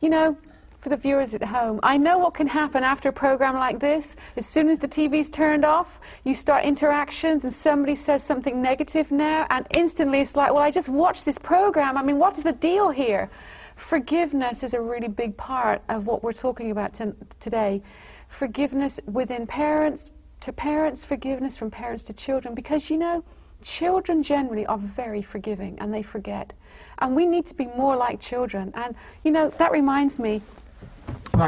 You 0.00 0.10
know, 0.10 0.36
for 0.82 0.88
the 0.88 0.96
viewers 0.96 1.32
at 1.32 1.44
home. 1.44 1.78
I 1.84 1.96
know 1.96 2.18
what 2.18 2.34
can 2.34 2.48
happen 2.48 2.82
after 2.82 3.08
a 3.08 3.12
program 3.12 3.54
like 3.54 3.78
this. 3.78 4.16
As 4.36 4.44
soon 4.46 4.68
as 4.68 4.80
the 4.80 4.88
TV's 4.88 5.28
turned 5.28 5.64
off, 5.64 6.00
you 6.24 6.34
start 6.34 6.64
interactions 6.64 7.44
and 7.44 7.52
somebody 7.52 7.94
says 7.94 8.24
something 8.24 8.60
negative 8.60 9.12
now, 9.12 9.46
and 9.48 9.64
instantly 9.76 10.20
it's 10.20 10.34
like, 10.34 10.52
well, 10.52 10.62
I 10.62 10.72
just 10.72 10.88
watched 10.88 11.24
this 11.24 11.38
program. 11.38 11.96
I 11.96 12.02
mean, 12.02 12.18
what's 12.18 12.42
the 12.42 12.52
deal 12.52 12.90
here? 12.90 13.30
Forgiveness 13.76 14.64
is 14.64 14.74
a 14.74 14.80
really 14.80 15.08
big 15.08 15.36
part 15.36 15.82
of 15.88 16.06
what 16.06 16.24
we're 16.24 16.32
talking 16.32 16.72
about 16.72 16.98
today. 17.38 17.80
Forgiveness 18.28 18.98
within 19.06 19.46
parents, 19.46 20.10
to 20.40 20.52
parents, 20.52 21.04
forgiveness 21.04 21.56
from 21.56 21.70
parents 21.70 22.02
to 22.04 22.12
children, 22.12 22.54
because 22.54 22.90
you 22.90 22.96
know, 22.96 23.22
children 23.62 24.24
generally 24.24 24.66
are 24.66 24.78
very 24.78 25.22
forgiving 25.22 25.78
and 25.78 25.94
they 25.94 26.02
forget. 26.02 26.52
And 26.98 27.14
we 27.14 27.26
need 27.26 27.46
to 27.46 27.54
be 27.54 27.66
more 27.66 27.96
like 27.96 28.20
children. 28.20 28.72
And, 28.74 28.96
you 29.22 29.30
know, 29.30 29.50
that 29.58 29.70
reminds 29.70 30.18
me, 30.18 30.42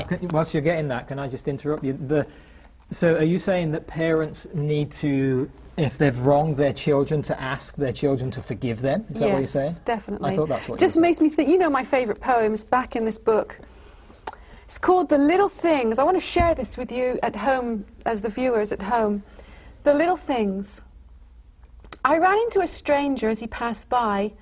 Can, 0.09 0.29
whilst 0.29 0.55
you're 0.55 0.63
getting 0.63 0.89
that, 0.89 1.09
can 1.09 1.19
I 1.19 1.29
just 1.29 1.49
interrupt 1.49 1.85
you? 1.85 1.93
The, 1.93 2.27
so, 2.91 3.17
are 3.17 3.25
you 3.25 3.39
saying 3.39 3.73
that 3.73 3.87
parents 3.87 4.47
need 4.55 4.93
to, 4.93 5.51
if 5.77 5.99
they've 5.99 6.19
wronged 6.19 6.57
their 6.57 6.73
children, 6.73 7.23
to 7.23 7.41
ask 7.41 7.77
their 7.77 7.93
children 7.93 8.31
to 8.33 8.43
forgive 8.43 8.81
them? 8.81 9.05
Is 9.11 9.21
that 9.21 9.31
what 9.31 9.39
you're 9.39 9.47
saying? 9.47 9.75
definitely. 9.85 10.33
I 10.33 10.37
thought 10.37 10.49
that's 10.49 10.69
what. 10.69 10.79
Just 10.79 10.97
makes 10.97 11.21
me 11.21 11.29
think. 11.29 11.49
You 11.49 11.59
know, 11.59 11.71
my 11.71 11.85
favourite 11.85 12.21
poem 12.21 12.53
is 12.53 12.63
back 12.63 12.95
in 12.95 13.05
this 13.05 13.19
book. 13.19 13.59
It's 14.65 14.79
called 14.79 15.09
"The 15.09 15.19
Little 15.19 15.49
Things." 15.49 15.99
I 15.99 16.05
want 16.05 16.17
to 16.17 16.25
share 16.25 16.55
this 16.55 16.77
with 16.77 16.93
you 16.93 17.19
at 17.23 17.35
home, 17.35 17.85
as 18.07 18.21
the 18.21 18.29
viewers 18.29 18.71
at 18.71 18.83
home. 18.83 19.23
The 19.83 19.95
little 19.95 20.17
things. 20.17 20.83
I 22.05 22.19
ran 22.19 22.39
into 22.39 22.61
a 22.61 22.67
stranger 22.67 23.29
as 23.29 23.41
he 23.41 23.47
passed 23.47 23.89
by. 23.89 24.33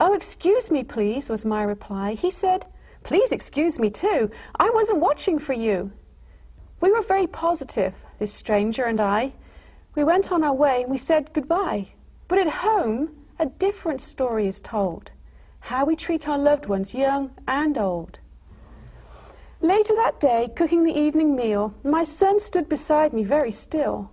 Oh, 0.00 0.14
excuse 0.14 0.70
me, 0.70 0.84
please, 0.84 1.28
was 1.28 1.44
my 1.44 1.62
reply. 1.62 2.14
He 2.14 2.30
said. 2.30 2.66
Please 3.02 3.32
excuse 3.32 3.78
me 3.78 3.90
too. 3.90 4.30
I 4.58 4.70
wasn't 4.70 5.00
watching 5.00 5.38
for 5.38 5.52
you. 5.52 5.92
We 6.80 6.92
were 6.92 7.02
very 7.02 7.26
positive, 7.26 7.94
this 8.18 8.32
stranger 8.32 8.84
and 8.84 9.00
I. 9.00 9.32
We 9.94 10.04
went 10.04 10.32
on 10.32 10.44
our 10.44 10.54
way 10.54 10.82
and 10.82 10.90
we 10.90 10.98
said 10.98 11.32
goodbye. 11.32 11.88
But 12.28 12.38
at 12.38 12.48
home, 12.48 13.10
a 13.38 13.46
different 13.46 14.00
story 14.00 14.46
is 14.46 14.60
told 14.60 15.10
how 15.60 15.84
we 15.84 15.96
treat 15.96 16.28
our 16.28 16.38
loved 16.38 16.66
ones, 16.66 16.94
young 16.94 17.30
and 17.46 17.76
old. 17.76 18.18
Later 19.60 19.94
that 19.96 20.20
day, 20.20 20.48
cooking 20.56 20.84
the 20.84 20.98
evening 20.98 21.36
meal, 21.36 21.74
my 21.84 22.02
son 22.02 22.40
stood 22.40 22.68
beside 22.68 23.12
me 23.12 23.24
very 23.24 23.52
still. 23.52 24.10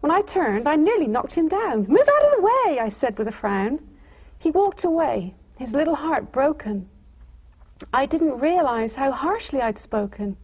When 0.00 0.12
I 0.12 0.20
turned, 0.20 0.68
I 0.68 0.76
nearly 0.76 1.06
knocked 1.06 1.34
him 1.34 1.48
down. 1.48 1.86
Move 1.86 2.08
out 2.08 2.24
of 2.24 2.36
the 2.36 2.42
way, 2.42 2.78
I 2.78 2.88
said 2.88 3.16
with 3.16 3.28
a 3.28 3.32
frown. 3.32 3.78
He 4.38 4.50
walked 4.50 4.84
away, 4.84 5.34
his 5.56 5.72
little 5.72 5.94
heart 5.94 6.30
broken. 6.30 6.88
I 7.92 8.06
didn't 8.06 8.40
realize 8.40 8.94
how 8.94 9.12
harshly 9.12 9.60
I'd 9.60 9.78
spoken. 9.78 10.36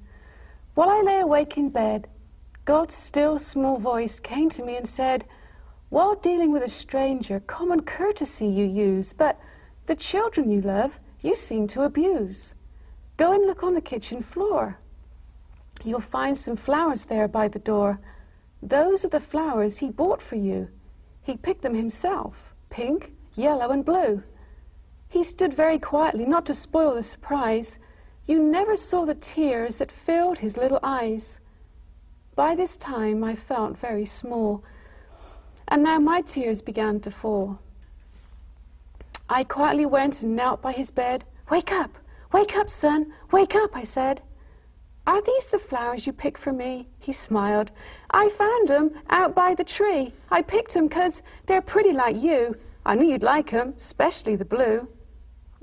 While 0.75 0.91
I 0.91 1.03
lay 1.03 1.21
awake 1.21 1.57
in 1.57 1.71
bed, 1.71 2.09
God's 2.65 2.95
still 2.95 3.39
small 3.39 3.79
voice 3.79 4.21
came 4.21 4.51
to 4.51 4.63
me 4.63 4.77
and 4.77 4.89
said, 4.89 5.25
While 5.89 6.15
dealing 6.15 6.53
with 6.53 6.63
a 6.63 6.69
stranger, 6.69 7.41
common 7.41 7.83
courtesy 7.83 8.47
you 8.47 8.65
use, 8.65 9.13
but 9.13 9.41
the 9.87 9.97
children 9.97 10.51
you 10.51 10.61
love, 10.61 10.99
you 11.21 11.35
seem 11.35 11.67
to 11.69 11.83
abuse. 11.83 12.55
Go 13.17 13.33
and 13.33 13.47
look 13.47 13.63
on 13.63 13.75
the 13.75 13.81
kitchen 13.81 14.23
floor. 14.23 14.79
You'll 15.85 16.01
find 16.01 16.37
some 16.37 16.57
flowers 16.57 17.07
there 17.07 17.27
by 17.27 17.49
the 17.49 17.59
door. 17.59 18.01
Those 18.63 19.05
are 19.05 19.09
the 19.09 19.21
flowers 19.21 19.79
he 19.79 19.91
bought 19.91 20.21
for 20.21 20.37
you. 20.37 20.69
He 21.23 21.37
picked 21.37 21.63
them 21.63 21.75
himself, 21.75 22.55
pink, 22.71 23.13
yellow, 23.35 23.71
and 23.71 23.85
blue. 23.85 24.23
He 25.11 25.25
stood 25.25 25.55
very 25.55 25.79
quietly, 25.79 26.27
not 26.27 26.45
to 26.47 26.55
spoil 26.55 26.95
the 26.95 27.03
surprise. 27.03 27.79
You 28.27 28.43
never 28.43 28.77
saw 28.77 29.05
the 29.05 29.15
tears 29.15 29.77
that 29.77 29.91
filled 29.91 30.39
his 30.39 30.57
little 30.57 30.81
eyes. 30.83 31.41
By 32.35 32.55
this 32.55 32.77
time 32.77 33.25
I 33.25 33.35
felt 33.35 33.79
very 33.79 34.05
small, 34.05 34.63
and 35.67 35.83
now 35.83 35.99
my 35.99 36.21
tears 36.21 36.61
began 36.61 37.01
to 37.01 37.11
fall. 37.11 37.59
I 39.29 39.45
quietly 39.45 39.87
went 39.87 40.23
and 40.23 40.37
knelt 40.37 40.63
by 40.63 40.73
his 40.73 40.91
bed. 40.91 41.25
Wake 41.51 41.73
up! 41.73 41.99
Wake 42.33 42.57
up, 42.57 42.69
son! 42.71 43.13
Wake 43.33 43.55
up, 43.55 43.75
I 43.75 43.85
said. 43.85 44.23
Are 45.07 45.23
these 45.23 45.47
the 45.47 45.59
flowers 45.59 46.07
you 46.07 46.13
picked 46.13 46.39
for 46.39 46.53
me? 46.53 46.87
He 46.99 47.13
smiled. 47.13 47.71
I 48.11 48.29
found 48.29 48.71
'em 48.71 48.91
out 49.09 49.35
by 49.35 49.55
the 49.55 49.65
tree. 49.65 50.13
I 50.31 50.43
picked 50.43 50.77
'em 50.77 50.89
'cause 50.91 51.23
they're 51.47 51.63
pretty 51.63 51.93
like 51.93 52.23
you. 52.23 52.57
I 52.85 52.95
knew 52.95 53.07
you'd 53.07 53.23
like 53.23 53.55
'em, 53.55 53.75
especially 53.79 54.37
the 54.37 54.45
blue. 54.45 54.87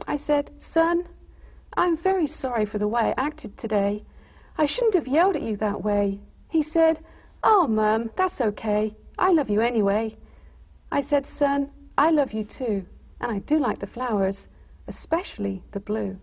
I 0.07 0.15
said, 0.15 0.51
Son, 0.57 1.05
I'm 1.75 1.97
very 1.97 2.27
sorry 2.27 2.65
for 2.65 2.77
the 2.77 2.87
way 2.87 3.13
I 3.17 3.25
acted 3.25 3.57
today. 3.57 4.03
I 4.57 4.65
shouldn't 4.65 4.93
have 4.93 5.07
yelled 5.07 5.35
at 5.35 5.41
you 5.41 5.57
that 5.57 5.83
way. 5.83 6.19
He 6.49 6.61
said, 6.61 6.99
Oh, 7.43 7.67
Mum, 7.67 8.11
that's 8.15 8.41
okay. 8.41 8.95
I 9.17 9.31
love 9.31 9.49
you 9.49 9.61
anyway. 9.61 10.17
I 10.91 11.01
said, 11.01 11.25
Son, 11.25 11.69
I 11.97 12.11
love 12.11 12.33
you 12.33 12.43
too, 12.43 12.85
and 13.19 13.31
I 13.31 13.39
do 13.39 13.59
like 13.59 13.79
the 13.79 13.87
flowers, 13.87 14.47
especially 14.87 15.63
the 15.71 15.79
blue. 15.79 16.17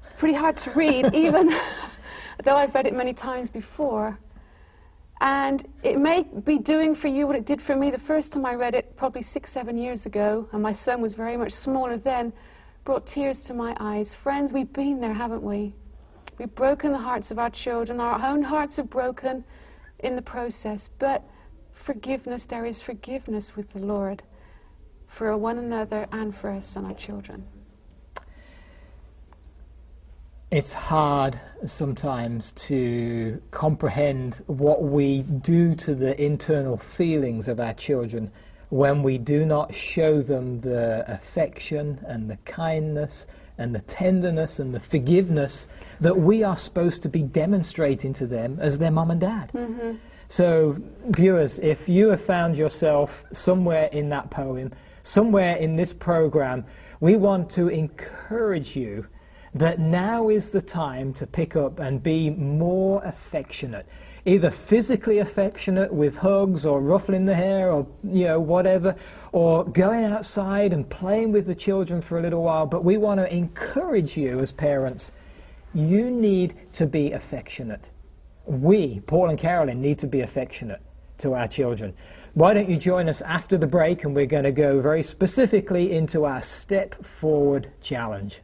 It's 0.00 0.10
pretty 0.16 0.34
hard 0.34 0.56
to 0.58 0.70
read, 0.70 1.10
even 1.14 1.48
though 2.44 2.56
I've 2.56 2.74
read 2.74 2.86
it 2.86 2.94
many 2.94 3.12
times 3.12 3.50
before. 3.50 4.18
And 5.22 5.64
it 5.84 6.00
may 6.00 6.24
be 6.24 6.58
doing 6.58 6.96
for 6.96 7.06
you 7.06 7.28
what 7.28 7.36
it 7.36 7.46
did 7.46 7.62
for 7.62 7.76
me 7.76 7.92
the 7.92 7.98
first 7.98 8.32
time 8.32 8.44
I 8.44 8.56
read 8.56 8.74
it, 8.74 8.96
probably 8.96 9.22
six, 9.22 9.52
seven 9.52 9.78
years 9.78 10.04
ago, 10.04 10.48
and 10.50 10.60
my 10.60 10.72
son 10.72 11.00
was 11.00 11.14
very 11.14 11.36
much 11.36 11.52
smaller 11.52 11.96
then, 11.96 12.32
brought 12.84 13.06
tears 13.06 13.44
to 13.44 13.54
my 13.54 13.76
eyes. 13.78 14.16
Friends, 14.16 14.52
we've 14.52 14.72
been 14.72 15.00
there, 15.00 15.14
haven't 15.14 15.44
we? 15.44 15.74
We've 16.38 16.52
broken 16.56 16.90
the 16.90 16.98
hearts 16.98 17.30
of 17.30 17.38
our 17.38 17.50
children. 17.50 18.00
Our 18.00 18.20
own 18.26 18.42
hearts 18.42 18.80
are 18.80 18.84
broken 18.84 19.44
in 20.00 20.16
the 20.16 20.22
process. 20.22 20.90
But 20.98 21.22
forgiveness, 21.70 22.44
there 22.44 22.66
is 22.66 22.82
forgiveness 22.82 23.54
with 23.54 23.72
the 23.72 23.78
Lord 23.78 24.24
for 25.06 25.36
one 25.36 25.58
another 25.58 26.08
and 26.10 26.34
for 26.34 26.50
us 26.50 26.74
and 26.74 26.84
our 26.84 26.94
children. 26.94 27.46
It's 30.52 30.74
hard 30.74 31.40
sometimes 31.64 32.52
to 32.68 33.40
comprehend 33.52 34.42
what 34.48 34.82
we 34.82 35.22
do 35.22 35.74
to 35.76 35.94
the 35.94 36.22
internal 36.22 36.76
feelings 36.76 37.48
of 37.48 37.58
our 37.58 37.72
children 37.72 38.30
when 38.68 39.02
we 39.02 39.16
do 39.16 39.46
not 39.46 39.74
show 39.74 40.20
them 40.20 40.60
the 40.60 41.10
affection 41.10 42.04
and 42.06 42.28
the 42.28 42.36
kindness 42.44 43.26
and 43.56 43.74
the 43.74 43.80
tenderness 43.80 44.58
and 44.58 44.74
the 44.74 44.80
forgiveness 44.80 45.68
that 46.00 46.18
we 46.18 46.44
are 46.44 46.58
supposed 46.58 47.02
to 47.04 47.08
be 47.08 47.22
demonstrating 47.22 48.12
to 48.12 48.26
them 48.26 48.58
as 48.60 48.76
their 48.76 48.90
mom 48.90 49.10
and 49.10 49.22
dad. 49.22 49.50
Mm-hmm. 49.54 49.92
So, 50.28 50.76
viewers, 51.06 51.60
if 51.60 51.88
you 51.88 52.10
have 52.10 52.20
found 52.20 52.58
yourself 52.58 53.24
somewhere 53.32 53.88
in 53.90 54.10
that 54.10 54.28
poem, 54.28 54.70
somewhere 55.02 55.56
in 55.56 55.76
this 55.76 55.94
program, 55.94 56.66
we 57.00 57.16
want 57.16 57.48
to 57.52 57.68
encourage 57.68 58.76
you 58.76 59.06
that 59.54 59.78
now 59.78 60.28
is 60.30 60.50
the 60.50 60.62
time 60.62 61.12
to 61.12 61.26
pick 61.26 61.56
up 61.56 61.78
and 61.78 62.02
be 62.02 62.30
more 62.30 63.02
affectionate. 63.04 63.86
Either 64.24 64.50
physically 64.50 65.18
affectionate 65.18 65.92
with 65.92 66.16
hugs 66.16 66.64
or 66.64 66.80
ruffling 66.80 67.26
the 67.26 67.34
hair 67.34 67.70
or 67.70 67.86
you 68.04 68.24
know 68.24 68.40
whatever, 68.40 68.94
or 69.32 69.64
going 69.64 70.04
outside 70.04 70.72
and 70.72 70.88
playing 70.88 71.32
with 71.32 71.46
the 71.46 71.54
children 71.54 72.00
for 72.00 72.18
a 72.18 72.22
little 72.22 72.42
while. 72.42 72.66
But 72.66 72.84
we 72.84 72.96
want 72.96 73.18
to 73.20 73.34
encourage 73.34 74.16
you 74.16 74.40
as 74.40 74.52
parents. 74.52 75.12
You 75.74 76.10
need 76.10 76.54
to 76.74 76.86
be 76.86 77.12
affectionate. 77.12 77.90
We, 78.46 79.00
Paul 79.00 79.30
and 79.30 79.38
Carolyn, 79.38 79.82
need 79.82 79.98
to 80.00 80.06
be 80.06 80.20
affectionate 80.20 80.80
to 81.18 81.34
our 81.34 81.48
children. 81.48 81.94
Why 82.34 82.54
don't 82.54 82.68
you 82.68 82.76
join 82.76 83.08
us 83.08 83.20
after 83.22 83.58
the 83.58 83.66
break 83.66 84.04
and 84.04 84.14
we're 84.14 84.26
going 84.26 84.44
to 84.44 84.52
go 84.52 84.80
very 84.80 85.02
specifically 85.02 85.92
into 85.92 86.24
our 86.24 86.42
Step 86.42 87.04
Forward 87.04 87.70
Challenge. 87.80 88.40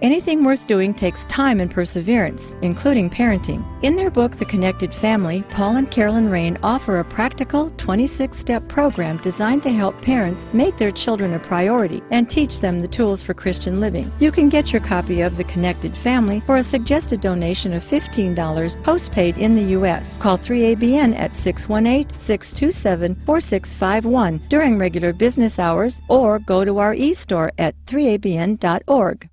Anything 0.00 0.44
worth 0.44 0.68
doing 0.68 0.94
takes 0.94 1.24
time 1.24 1.60
and 1.60 1.68
perseverance, 1.68 2.54
including 2.62 3.10
parenting. 3.10 3.64
In 3.82 3.96
their 3.96 4.12
book, 4.12 4.36
The 4.36 4.44
Connected 4.44 4.94
Family, 4.94 5.42
Paul 5.50 5.74
and 5.74 5.90
Carolyn 5.90 6.28
Rayne 6.28 6.56
offer 6.62 7.00
a 7.00 7.04
practical 7.04 7.70
26 7.78 8.36
step 8.36 8.68
program 8.68 9.16
designed 9.18 9.64
to 9.64 9.70
help 9.70 10.00
parents 10.00 10.46
make 10.52 10.76
their 10.76 10.92
children 10.92 11.34
a 11.34 11.40
priority 11.40 12.00
and 12.12 12.30
teach 12.30 12.60
them 12.60 12.78
the 12.78 12.86
tools 12.86 13.24
for 13.24 13.34
Christian 13.34 13.80
living. 13.80 14.12
You 14.20 14.30
can 14.30 14.48
get 14.48 14.72
your 14.72 14.82
copy 14.82 15.20
of 15.20 15.36
The 15.36 15.44
Connected 15.44 15.96
Family 15.96 16.40
for 16.46 16.58
a 16.58 16.62
suggested 16.62 17.20
donation 17.20 17.72
of 17.72 17.82
$15 17.82 18.82
postpaid 18.84 19.36
in 19.38 19.56
the 19.56 19.70
U.S. 19.78 20.16
Call 20.18 20.38
3ABN 20.38 21.18
at 21.18 21.34
618 21.34 22.20
627 22.20 23.16
4651 23.26 24.38
during 24.48 24.78
regular 24.78 25.12
business 25.12 25.58
hours 25.58 26.00
or 26.08 26.38
go 26.38 26.64
to 26.64 26.78
our 26.78 26.94
e 26.94 27.14
store 27.14 27.50
at 27.58 27.74
3abn.org. 27.86 29.28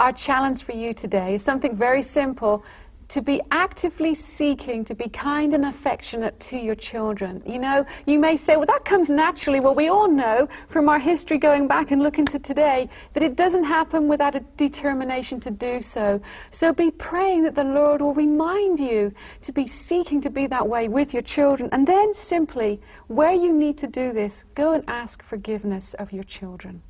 Our 0.00 0.12
challenge 0.12 0.62
for 0.62 0.72
you 0.72 0.94
today 0.94 1.34
is 1.34 1.42
something 1.42 1.74
very 1.74 2.02
simple 2.02 2.64
to 3.08 3.20
be 3.20 3.40
actively 3.50 4.14
seeking 4.14 4.84
to 4.84 4.94
be 4.94 5.08
kind 5.08 5.54
and 5.54 5.64
affectionate 5.64 6.38
to 6.38 6.56
your 6.56 6.76
children. 6.76 7.42
You 7.44 7.58
know, 7.58 7.86
you 8.06 8.20
may 8.20 8.36
say, 8.36 8.56
well, 8.56 8.66
that 8.66 8.84
comes 8.84 9.10
naturally. 9.10 9.58
Well, 9.58 9.74
we 9.74 9.88
all 9.88 10.08
know 10.08 10.48
from 10.68 10.88
our 10.88 11.00
history 11.00 11.38
going 11.38 11.66
back 11.66 11.90
and 11.90 12.00
looking 12.00 12.26
to 12.26 12.38
today 12.38 12.88
that 13.14 13.24
it 13.24 13.34
doesn't 13.34 13.64
happen 13.64 14.06
without 14.06 14.36
a 14.36 14.40
determination 14.56 15.40
to 15.40 15.50
do 15.50 15.82
so. 15.82 16.20
So 16.52 16.72
be 16.72 16.92
praying 16.92 17.42
that 17.44 17.56
the 17.56 17.64
Lord 17.64 18.00
will 18.00 18.14
remind 18.14 18.78
you 18.78 19.12
to 19.42 19.52
be 19.52 19.66
seeking 19.66 20.20
to 20.20 20.30
be 20.30 20.46
that 20.46 20.68
way 20.68 20.88
with 20.88 21.12
your 21.12 21.22
children. 21.22 21.70
And 21.72 21.88
then 21.88 22.14
simply, 22.14 22.80
where 23.08 23.32
you 23.32 23.52
need 23.52 23.78
to 23.78 23.88
do 23.88 24.12
this, 24.12 24.44
go 24.54 24.74
and 24.74 24.84
ask 24.86 25.24
forgiveness 25.24 25.94
of 25.94 26.12
your 26.12 26.24
children. 26.24 26.82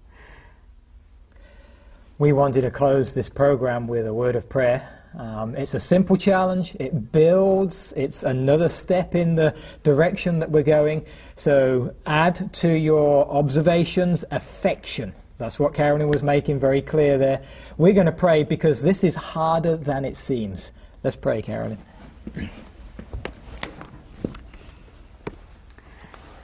We 2.20 2.32
wanted 2.32 2.62
to 2.62 2.72
close 2.72 3.14
this 3.14 3.28
program 3.28 3.86
with 3.86 4.04
a 4.04 4.12
word 4.12 4.34
of 4.34 4.48
prayer. 4.48 4.88
Um, 5.16 5.54
it's 5.54 5.74
a 5.74 5.78
simple 5.78 6.16
challenge. 6.16 6.74
It 6.80 7.12
builds. 7.12 7.94
It's 7.96 8.24
another 8.24 8.68
step 8.68 9.14
in 9.14 9.36
the 9.36 9.54
direction 9.84 10.40
that 10.40 10.50
we're 10.50 10.64
going. 10.64 11.06
So 11.36 11.94
add 12.06 12.52
to 12.54 12.68
your 12.70 13.24
observations 13.28 14.24
affection. 14.32 15.12
That's 15.38 15.60
what 15.60 15.74
Carolyn 15.74 16.08
was 16.08 16.24
making 16.24 16.58
very 16.58 16.82
clear 16.82 17.18
there. 17.18 17.40
We're 17.76 17.92
going 17.92 18.06
to 18.06 18.12
pray 18.12 18.42
because 18.42 18.82
this 18.82 19.04
is 19.04 19.14
harder 19.14 19.76
than 19.76 20.04
it 20.04 20.18
seems. 20.18 20.72
Let's 21.04 21.14
pray, 21.14 21.40
Carolyn. 21.40 21.78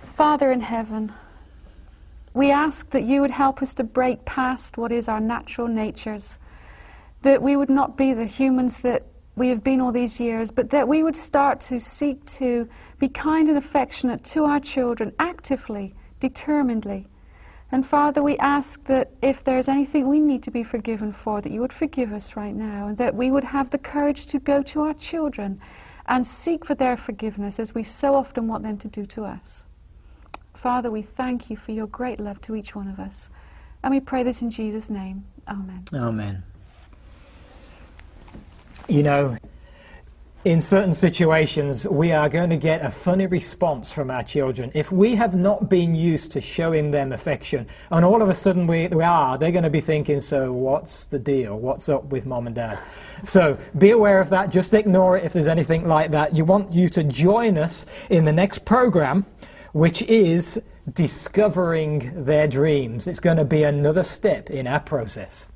Father 0.05 0.53
in 0.53 0.61
heaven, 0.61 1.13
we 2.35 2.51
ask 2.51 2.90
that 2.90 3.05
you 3.05 3.20
would 3.20 3.31
help 3.31 3.62
us 3.62 3.73
to 3.75 3.85
break 3.85 4.25
past 4.25 4.77
what 4.77 4.90
is 4.90 5.09
our 5.09 5.20
natural 5.20 5.68
natures, 5.68 6.38
that 7.23 7.40
we 7.40 7.57
would 7.57 7.70
not 7.70 7.97
be 7.97 8.12
the 8.12 8.27
humans 8.27 8.81
that 8.81 9.07
we 9.37 9.49
have 9.49 9.64
been 9.64 9.81
all 9.81 9.92
these 9.92 10.20
years, 10.20 10.51
but 10.51 10.70
that 10.70 10.87
we 10.87 11.03
would 11.03 11.16
start 11.16 11.61
to 11.61 11.79
seek 11.81 12.25
to 12.27 12.68
be 12.99 13.09
kind 13.09 13.49
and 13.49 13.57
affectionate 13.57 14.23
to 14.25 14.44
our 14.44 14.61
children 14.61 15.12
actively, 15.18 15.94
determinedly. 16.20 17.07
And 17.73 17.87
Father, 17.87 18.23
we 18.23 18.37
ask 18.38 18.85
that 18.85 19.11
if 19.23 19.42
there's 19.42 19.68
anything 19.68 20.09
we 20.09 20.20
need 20.20 20.42
to 20.44 20.51
be 20.51 20.62
forgiven 20.62 21.12
for, 21.12 21.40
that 21.40 21.51
you 21.51 21.61
would 21.61 21.73
forgive 21.73 22.12
us 22.12 22.37
right 22.37 22.55
now, 22.55 22.88
and 22.88 22.99
that 22.99 23.14
we 23.14 23.31
would 23.31 23.44
have 23.44 23.70
the 23.70 23.79
courage 23.79 24.27
to 24.27 24.38
go 24.38 24.62
to 24.62 24.83
our 24.83 24.94
children 24.94 25.61
and 26.07 26.27
seek 26.27 26.64
for 26.64 26.75
their 26.75 26.97
forgiveness 26.97 27.59
as 27.59 27.75
we 27.75 27.83
so 27.83 28.14
often 28.14 28.47
want 28.47 28.62
them 28.62 28.77
to 28.79 28.88
do 28.88 29.07
to 29.07 29.25
us. 29.25 29.66
Father, 30.64 30.90
we 30.90 31.03
thank 31.03 31.50
you 31.50 31.59
for 31.59 31.72
your 31.72 31.87
great 31.88 32.18
love 32.18 32.40
to 32.40 32.57
each 32.57 32.74
one 32.74 32.88
of 32.88 32.98
us. 32.98 33.29
And 33.83 33.92
we 33.92 34.00
pray 34.00 34.22
this 34.22 34.40
in 34.40 34.48
Jesus' 34.48 34.88
name. 34.88 35.27
Amen. 35.46 35.85
Amen. 35.92 36.42
You 38.88 39.03
know, 39.03 39.37
in 40.46 40.62
certain 40.62 40.94
situations, 40.94 41.87
we 41.87 42.12
are 42.12 42.31
going 42.31 42.48
to 42.48 42.57
get 42.57 42.83
a 42.83 42.90
funny 42.90 43.27
response 43.27 43.92
from 43.92 44.11
our 44.11 44.22
children. 44.22 44.72
If 44.72 44.90
we 44.90 45.14
have 45.16 45.35
not 45.35 45.68
been 45.68 45.94
used 45.94 46.33
to 46.33 46.40
showing 46.40 46.90
them 46.90 47.12
affection, 47.12 47.66
and 47.90 48.03
all 48.03 48.22
of 48.22 48.31
a 48.31 48.35
sudden 48.35 48.66
we, 48.66 48.88
we 48.88 49.05
are, 49.05 49.37
they're 49.37 49.53
going 49.53 49.64
to 49.64 49.70
be 49.70 49.83
thinking, 49.83 50.18
So, 50.20 50.50
what's 50.50 51.05
the 51.05 51.18
deal? 51.18 51.59
What's 51.59 51.90
up 51.90 52.05
with 52.05 52.24
mom 52.24 52.46
and 52.46 52.57
dad? 52.57 52.79
So, 53.27 53.59
be 53.77 53.90
aware 53.90 54.18
of 54.18 54.31
that. 54.31 54.48
Just 54.48 54.72
ignore 54.72 55.18
it 55.18 55.24
if 55.24 55.35
there's 55.35 55.46
anything 55.46 55.87
like 55.87 56.11
that. 56.12 56.35
You 56.35 56.46
want 56.46 56.72
you 56.72 56.88
to 56.88 57.05
join 57.05 57.59
us 57.59 57.85
in 58.09 58.24
the 58.24 58.33
next 58.33 58.64
program 58.64 59.27
which 59.75 60.03
is 60.03 60.63
discovering 60.93 62.25
their 62.25 62.47
dreams. 62.47 63.09
It's 63.09 63.19
going 63.19 63.39
to 63.39 63.45
be 63.45 63.65
another 63.65 64.05
step 64.05 64.49
in 64.49 64.69
our 64.69 64.79
process. 64.79 65.49